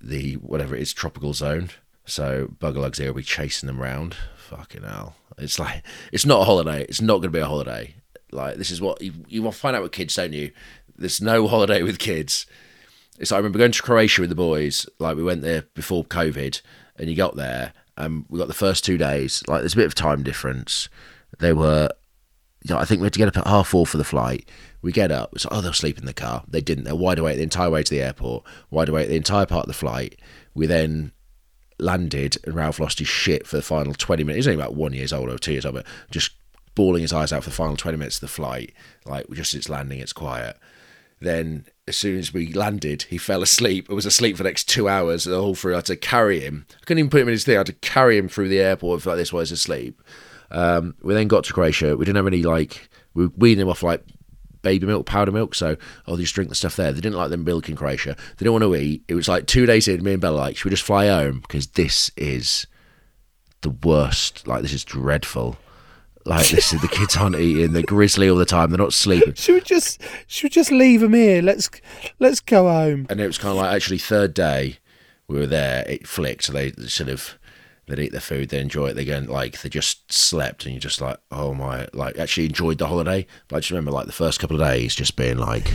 the 0.00 0.34
whatever 0.34 0.74
it 0.76 0.82
is 0.82 0.92
tropical 0.92 1.34
zone. 1.34 1.70
So 2.04 2.48
Buggerlugs 2.58 2.98
here 2.98 3.08
will 3.08 3.18
be 3.18 3.22
chasing 3.22 3.66
them 3.66 3.80
round. 3.80 4.16
Fucking 4.36 4.82
hell! 4.82 5.16
It's 5.38 5.58
like 5.58 5.82
it's 6.12 6.26
not 6.26 6.42
a 6.42 6.44
holiday. 6.44 6.82
It's 6.82 7.00
not 7.00 7.14
going 7.14 7.22
to 7.22 7.30
be 7.30 7.40
a 7.40 7.46
holiday. 7.46 7.94
Like 8.30 8.56
this 8.56 8.70
is 8.70 8.80
what 8.80 9.00
you 9.02 9.12
you 9.28 9.42
will 9.42 9.52
find 9.52 9.76
out 9.76 9.82
with 9.82 9.92
kids, 9.92 10.14
don't 10.16 10.32
you? 10.32 10.52
There's 10.96 11.20
no 11.20 11.46
holiday 11.48 11.82
with 11.82 11.98
kids. 11.98 12.46
It's 13.18 13.30
like 13.30 13.36
I 13.36 13.40
remember 13.40 13.58
going 13.58 13.72
to 13.72 13.82
Croatia 13.82 14.22
with 14.22 14.30
the 14.30 14.36
boys. 14.36 14.86
Like 14.98 15.16
we 15.16 15.22
went 15.22 15.42
there 15.42 15.62
before 15.74 16.04
COVID, 16.04 16.60
and 16.96 17.08
you 17.08 17.16
got 17.16 17.36
there, 17.36 17.72
and 17.96 18.24
we 18.28 18.38
got 18.38 18.48
the 18.48 18.54
first 18.54 18.84
two 18.84 18.98
days. 18.98 19.42
Like 19.46 19.60
there's 19.60 19.74
a 19.74 19.76
bit 19.76 19.86
of 19.86 19.94
time 19.94 20.22
difference. 20.22 20.88
They 21.38 21.52
were, 21.52 21.88
you 22.64 22.74
know, 22.74 22.80
I 22.80 22.84
think 22.84 23.00
we 23.00 23.06
had 23.06 23.12
to 23.14 23.18
get 23.18 23.28
up 23.28 23.36
at 23.36 23.46
half 23.46 23.68
four 23.68 23.86
for 23.86 23.96
the 23.96 24.04
flight. 24.04 24.48
We 24.80 24.92
get 24.92 25.12
up. 25.12 25.30
It's 25.34 25.44
like, 25.44 25.54
oh, 25.54 25.60
they'll 25.60 25.72
sleep 25.72 25.98
in 25.98 26.06
the 26.06 26.12
car. 26.12 26.42
They 26.48 26.60
didn't. 26.60 26.84
They're 26.84 26.96
wide 26.96 27.18
awake 27.18 27.36
the 27.36 27.42
entire 27.42 27.70
way 27.70 27.82
to 27.82 27.90
the 27.90 28.02
airport. 28.02 28.44
Wide 28.70 28.88
awake 28.88 29.08
the 29.08 29.16
entire 29.16 29.46
part 29.46 29.64
of 29.64 29.68
the 29.68 29.74
flight. 29.74 30.18
We 30.54 30.66
then 30.66 31.12
landed, 31.78 32.36
and 32.44 32.54
Ralph 32.54 32.80
lost 32.80 32.98
his 32.98 33.08
shit 33.08 33.46
for 33.46 33.56
the 33.56 33.62
final 33.62 33.94
twenty 33.94 34.24
minutes. 34.24 34.46
He's 34.46 34.48
only 34.48 34.62
about 34.62 34.74
one 34.74 34.92
years 34.92 35.12
old 35.12 35.28
or 35.28 35.38
two 35.38 35.52
years 35.52 35.66
old, 35.66 35.74
but 35.76 35.86
just 36.10 36.32
bawling 36.74 37.02
his 37.02 37.12
eyes 37.12 37.32
out 37.32 37.44
for 37.44 37.50
the 37.50 37.56
final 37.56 37.76
twenty 37.76 37.98
minutes 37.98 38.16
of 38.16 38.22
the 38.22 38.28
flight. 38.28 38.72
Like 39.04 39.28
just 39.30 39.54
it's 39.54 39.68
landing, 39.68 40.00
it's 40.00 40.12
quiet. 40.12 40.56
Then 41.20 41.66
as 41.86 41.96
soon 41.96 42.18
as 42.18 42.34
we 42.34 42.52
landed, 42.52 43.02
he 43.02 43.18
fell 43.18 43.42
asleep. 43.42 43.88
I 43.90 43.94
was 43.94 44.06
asleep 44.06 44.36
for 44.36 44.42
the 44.42 44.48
next 44.48 44.68
two 44.68 44.88
hours. 44.88 45.24
The 45.24 45.40
whole 45.40 45.54
through, 45.54 45.74
I 45.74 45.76
had 45.76 45.84
to 45.86 45.96
carry 45.96 46.40
him. 46.40 46.66
I 46.70 46.84
couldn't 46.84 46.98
even 46.98 47.10
put 47.10 47.20
him 47.20 47.28
in 47.28 47.32
his 47.32 47.44
thing. 47.44 47.56
I 47.56 47.58
had 47.58 47.66
to 47.66 47.72
carry 47.74 48.18
him 48.18 48.28
through 48.28 48.48
the 48.48 48.60
airport 48.60 49.06
like 49.06 49.16
this 49.16 49.32
while 49.32 49.40
he's 49.40 49.52
asleep. 49.52 50.00
Um, 50.50 50.94
we 51.02 51.14
then 51.14 51.28
got 51.28 51.44
to 51.44 51.52
Croatia. 51.52 51.96
We 51.96 52.04
didn't 52.04 52.16
have 52.16 52.26
any 52.26 52.42
like 52.42 52.88
we 53.14 53.26
weaned 53.28 53.60
him 53.60 53.68
off 53.68 53.82
like 53.82 54.04
baby 54.62 54.86
milk, 54.86 55.06
powder 55.06 55.32
milk. 55.32 55.54
So 55.54 55.76
oh, 56.06 56.16
they 56.16 56.22
just 56.22 56.34
drink 56.34 56.48
the 56.48 56.54
stuff 56.54 56.76
there. 56.76 56.92
They 56.92 57.00
didn't 57.00 57.16
like 57.16 57.30
the 57.30 57.36
milk 57.36 57.68
in 57.68 57.76
Croatia. 57.76 58.16
They 58.36 58.44
didn't 58.44 58.52
want 58.52 58.64
to 58.64 58.74
eat. 58.76 59.04
It 59.08 59.14
was 59.14 59.28
like 59.28 59.46
two 59.46 59.66
days 59.66 59.88
in. 59.88 60.02
Me 60.02 60.12
and 60.12 60.20
Bella 60.20 60.36
like, 60.36 60.56
should 60.56 60.66
we 60.66 60.70
just 60.70 60.82
fly 60.82 61.08
home 61.08 61.40
because 61.40 61.66
this 61.68 62.10
is 62.16 62.66
the 63.62 63.70
worst. 63.70 64.46
Like 64.46 64.62
this 64.62 64.72
is 64.72 64.84
dreadful. 64.84 65.56
Like 66.24 66.48
this 66.48 66.72
is 66.72 66.80
the 66.80 66.88
kids 66.88 67.16
aren't 67.16 67.36
eating. 67.36 67.72
They're 67.72 67.82
grizzly 67.82 68.28
all 68.28 68.36
the 68.36 68.44
time. 68.44 68.70
They're 68.70 68.78
not 68.78 68.92
sleeping. 68.92 69.34
Should 69.34 69.54
we 69.54 69.60
just 69.62 70.00
should 70.28 70.44
we 70.44 70.50
just 70.50 70.70
leave 70.70 71.00
them 71.00 71.14
here? 71.14 71.42
Let's 71.42 71.68
let's 72.20 72.38
go 72.40 72.68
home. 72.68 73.06
And 73.10 73.20
it 73.20 73.26
was 73.26 73.38
kind 73.38 73.50
of 73.50 73.56
like 73.56 73.74
actually 73.74 73.98
third 73.98 74.34
day 74.34 74.78
we 75.26 75.38
were 75.38 75.46
there. 75.46 75.84
It 75.88 76.06
flicked. 76.06 76.44
So 76.44 76.52
they 76.52 76.72
sort 76.86 77.08
of 77.08 77.38
they'd 77.92 78.04
eat 78.04 78.12
their 78.12 78.20
food, 78.20 78.48
they 78.48 78.60
enjoy 78.60 78.88
it. 78.88 78.94
They 78.94 79.04
go 79.04 79.18
like 79.18 79.60
they 79.60 79.68
just 79.68 80.12
slept, 80.12 80.64
and 80.64 80.74
you're 80.74 80.80
just 80.80 81.00
like, 81.00 81.18
oh 81.30 81.54
my, 81.54 81.86
like 81.92 82.18
actually 82.18 82.46
enjoyed 82.46 82.78
the 82.78 82.88
holiday. 82.88 83.26
But 83.48 83.56
I 83.56 83.60
just 83.60 83.70
remember 83.70 83.90
like 83.90 84.06
the 84.06 84.12
first 84.12 84.40
couple 84.40 84.60
of 84.60 84.66
days 84.66 84.94
just 84.94 85.16
being 85.16 85.38
like, 85.38 85.70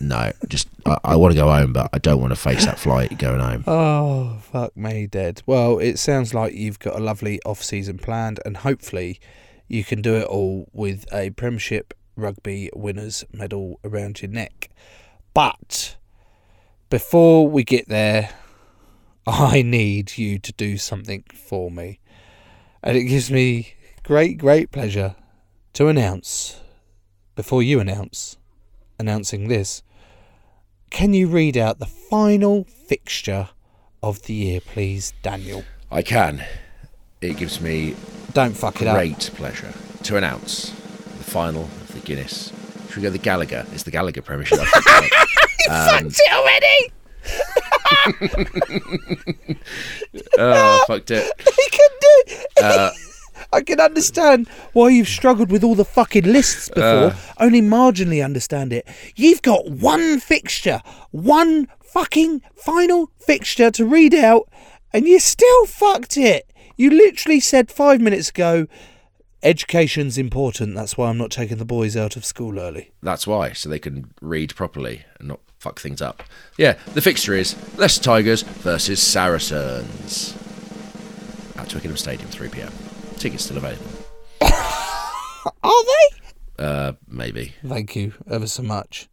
no, 0.00 0.32
just 0.48 0.68
I, 0.86 0.98
I 1.04 1.16
want 1.16 1.32
to 1.32 1.40
go 1.40 1.50
home, 1.50 1.72
but 1.72 1.90
I 1.92 1.98
don't 1.98 2.20
want 2.20 2.32
to 2.32 2.36
face 2.36 2.64
that 2.64 2.78
flight 2.78 3.18
going 3.18 3.40
home. 3.40 3.64
Oh 3.66 4.38
fuck 4.40 4.76
me, 4.76 5.06
dead. 5.06 5.42
Well, 5.46 5.78
it 5.78 5.98
sounds 5.98 6.32
like 6.32 6.54
you've 6.54 6.78
got 6.78 6.96
a 6.96 7.02
lovely 7.02 7.40
off 7.44 7.62
season 7.62 7.98
planned, 7.98 8.40
and 8.44 8.58
hopefully 8.58 9.20
you 9.68 9.84
can 9.84 10.02
do 10.02 10.16
it 10.16 10.26
all 10.26 10.68
with 10.72 11.04
a 11.12 11.30
Premiership 11.30 11.94
Rugby 12.16 12.70
Winners 12.74 13.24
Medal 13.32 13.78
around 13.84 14.22
your 14.22 14.30
neck. 14.30 14.70
But 15.34 15.96
before 16.90 17.48
we 17.48 17.64
get 17.64 17.88
there, 17.88 18.30
I 19.26 19.62
need 19.62 20.18
you 20.18 20.38
to 20.38 20.52
do 20.52 20.76
something 20.76 21.24
for 21.32 21.70
me. 21.70 22.00
And 22.82 22.96
it 22.96 23.04
gives 23.04 23.30
me 23.30 23.74
great, 24.02 24.38
great 24.38 24.72
pleasure 24.72 25.14
to 25.74 25.88
announce, 25.88 26.60
before 27.36 27.62
you 27.62 27.78
announce, 27.80 28.36
announcing 28.98 29.48
this, 29.48 29.82
can 30.90 31.14
you 31.14 31.28
read 31.28 31.56
out 31.56 31.78
the 31.78 31.86
final 31.86 32.64
fixture 32.64 33.48
of 34.02 34.22
the 34.22 34.34
year, 34.34 34.60
please, 34.60 35.12
Daniel? 35.22 35.64
I 35.90 36.02
can. 36.02 36.44
It 37.20 37.36
gives 37.36 37.60
me 37.60 37.94
Don't 38.32 38.54
fuck 38.56 38.82
it 38.82 38.88
up. 38.88 38.96
great 38.96 39.30
pleasure 39.34 39.72
to 40.02 40.16
announce 40.16 40.70
the 40.70 41.24
final 41.24 41.62
of 41.62 41.92
the 41.94 42.00
Guinness. 42.00 42.52
Should 42.88 42.96
we 42.96 43.02
go 43.04 43.10
the 43.10 43.18
Gallagher? 43.18 43.64
It's 43.72 43.84
the 43.84 43.90
Gallagher 43.92 44.20
Premiership. 44.20 44.58
I 44.60 44.64
think, 44.64 45.70
um, 45.70 45.88
Fucked 46.10 46.20
it 46.26 46.32
already! 46.32 46.92
oh, 50.38 50.84
fucked 50.86 51.10
it. 51.10 51.30
He 51.38 51.70
can 51.70 51.88
do 52.00 52.36
Uh, 52.62 52.90
I 53.52 53.60
can 53.60 53.80
understand 53.80 54.48
why 54.72 54.90
you've 54.90 55.08
struggled 55.08 55.50
with 55.50 55.62
all 55.62 55.74
the 55.74 55.84
fucking 55.84 56.24
lists 56.24 56.68
before. 56.68 56.84
Uh. 56.84 57.16
Only 57.38 57.60
marginally 57.60 58.24
understand 58.24 58.72
it. 58.72 58.88
You've 59.14 59.42
got 59.42 59.68
one 59.68 60.20
fixture, 60.20 60.80
one 61.10 61.68
fucking 61.82 62.42
final 62.54 63.10
fixture 63.18 63.70
to 63.72 63.84
read 63.84 64.14
out, 64.14 64.48
and 64.92 65.06
you 65.06 65.18
still 65.18 65.66
fucked 65.66 66.16
it. 66.16 66.50
You 66.76 66.90
literally 66.90 67.40
said 67.40 67.70
five 67.70 68.00
minutes 68.00 68.30
ago, 68.30 68.66
education's 69.42 70.16
important. 70.16 70.74
That's 70.74 70.96
why 70.96 71.10
I'm 71.10 71.18
not 71.18 71.30
taking 71.30 71.58
the 71.58 71.66
boys 71.66 71.96
out 71.96 72.16
of 72.16 72.24
school 72.24 72.58
early. 72.58 72.92
That's 73.02 73.26
why, 73.26 73.52
so 73.52 73.68
they 73.68 73.78
can 73.78 74.12
read 74.22 74.54
properly 74.54 75.04
and 75.18 75.28
not 75.28 75.40
fuck 75.62 75.78
things 75.78 76.02
up. 76.02 76.24
Yeah, 76.58 76.72
the 76.94 77.00
fixture 77.00 77.34
is 77.34 77.54
Leicester 77.78 78.02
Tigers 78.02 78.42
versus 78.42 79.00
Saracens 79.00 80.36
at 81.56 81.68
Twickenham 81.68 81.96
Stadium, 81.96 82.28
3 82.28 82.48
pm. 82.48 82.72
Tickets 83.16 83.44
still 83.44 83.58
available. 83.58 83.86
Are 85.62 85.84
they? 85.84 86.64
Uh, 86.64 86.92
maybe. 87.08 87.54
Thank 87.66 87.94
you 87.96 88.12
ever 88.30 88.46
so 88.48 88.62
much. 88.64 89.08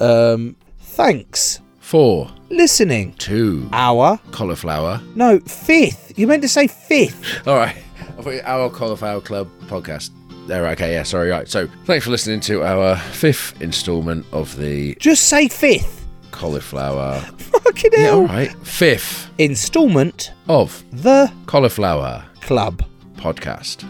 Um, 0.00 0.56
thanks. 0.80 1.60
for 1.78 2.28
Listening. 2.50 3.14
two, 3.14 3.68
Hour. 3.72 4.18
cauliflower. 4.32 5.00
No, 5.14 5.38
fifth. 5.40 6.18
You 6.18 6.26
meant 6.26 6.42
to 6.42 6.48
say 6.48 6.66
fifth. 6.66 7.46
All 7.46 7.56
right, 7.56 7.76
I 8.18 8.22
thought 8.22 8.30
you- 8.30 8.42
our 8.44 8.68
cauliflower 8.70 9.20
club 9.20 9.48
podcast. 9.66 10.10
There, 10.46 10.66
okay, 10.68 10.92
yeah, 10.92 11.02
sorry, 11.04 11.30
right. 11.30 11.48
So, 11.48 11.66
thanks 11.86 12.04
for 12.04 12.10
listening 12.10 12.40
to 12.40 12.62
our 12.64 12.96
fifth 12.96 13.60
instalment 13.62 14.26
of 14.32 14.54
the 14.58 14.94
Just 15.00 15.28
say 15.28 15.48
fifth. 15.48 16.06
cauliflower. 16.32 17.20
Fucking 17.38 17.90
Yeah, 17.94 18.00
hell. 18.00 18.20
all 18.20 18.26
right, 18.26 18.52
fifth 18.66 19.30
Installment. 19.38 20.32
of 20.48 20.84
The 20.92 21.32
cauliflower 21.46 22.24
club. 22.42 22.82
podcast. 23.16 23.84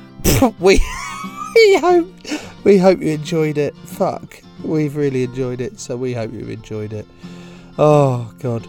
we 0.61 0.81
we 1.57 1.77
hope 1.79 2.09
we 2.65 2.79
hope 2.79 3.01
you 3.01 3.13
enjoyed 3.13 3.59
it. 3.59 3.75
Fuck, 3.77 4.41
we've 4.63 4.95
really 4.97 5.25
enjoyed 5.25 5.61
it. 5.61 5.81
So 5.81 5.97
we 5.97 6.13
hope 6.15 6.33
you've 6.33 6.51
enjoyed 6.51 6.93
it. 6.93 7.07
Oh 7.79 8.33
god. 8.39 8.67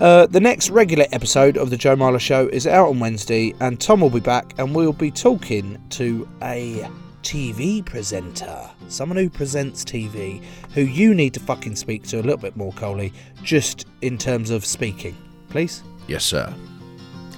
Uh, 0.00 0.26
the 0.26 0.40
next 0.40 0.70
regular 0.70 1.06
episode 1.12 1.56
of 1.56 1.70
the 1.70 1.76
Joe 1.76 1.94
Marler 1.96 2.18
Show 2.20 2.48
is 2.48 2.66
out 2.66 2.88
on 2.88 2.98
Wednesday, 2.98 3.54
and 3.60 3.80
Tom 3.80 4.00
will 4.00 4.10
be 4.10 4.18
back, 4.20 4.52
and 4.58 4.74
we'll 4.74 4.92
be 4.92 5.10
talking 5.10 5.80
to 5.90 6.28
a 6.42 6.86
TV 7.24 7.82
presenter, 7.84 8.70
someone 8.88 9.16
who 9.16 9.30
presents 9.30 9.82
TV, 9.82 10.42
who 10.74 10.82
you 10.82 11.14
need 11.14 11.32
to 11.32 11.40
fucking 11.40 11.74
speak 11.74 12.02
to 12.04 12.16
a 12.16 12.22
little 12.22 12.36
bit 12.36 12.54
more, 12.54 12.72
Coley, 12.74 13.12
just 13.42 13.86
in 14.02 14.18
terms 14.18 14.50
of 14.50 14.64
speaking, 14.64 15.16
please. 15.48 15.82
Yes, 16.06 16.22
sir. 16.22 16.52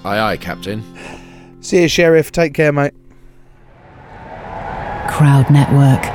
Aye, 0.03 0.19
aye, 0.19 0.37
Captain. 0.37 0.83
See 1.61 1.81
you, 1.81 1.87
Sheriff. 1.87 2.33
Take 2.33 2.53
care, 2.53 2.73
mate. 2.73 2.93
Crowd 5.09 5.49
Network, 5.49 6.05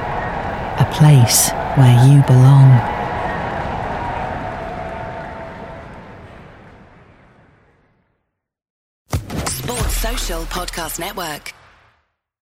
a 0.78 0.88
place 0.92 1.50
where 1.76 2.06
you 2.06 2.22
belong. 2.24 2.78
Sports 9.46 9.96
Social 9.96 10.42
Podcast 10.44 10.98
Network. 10.98 11.54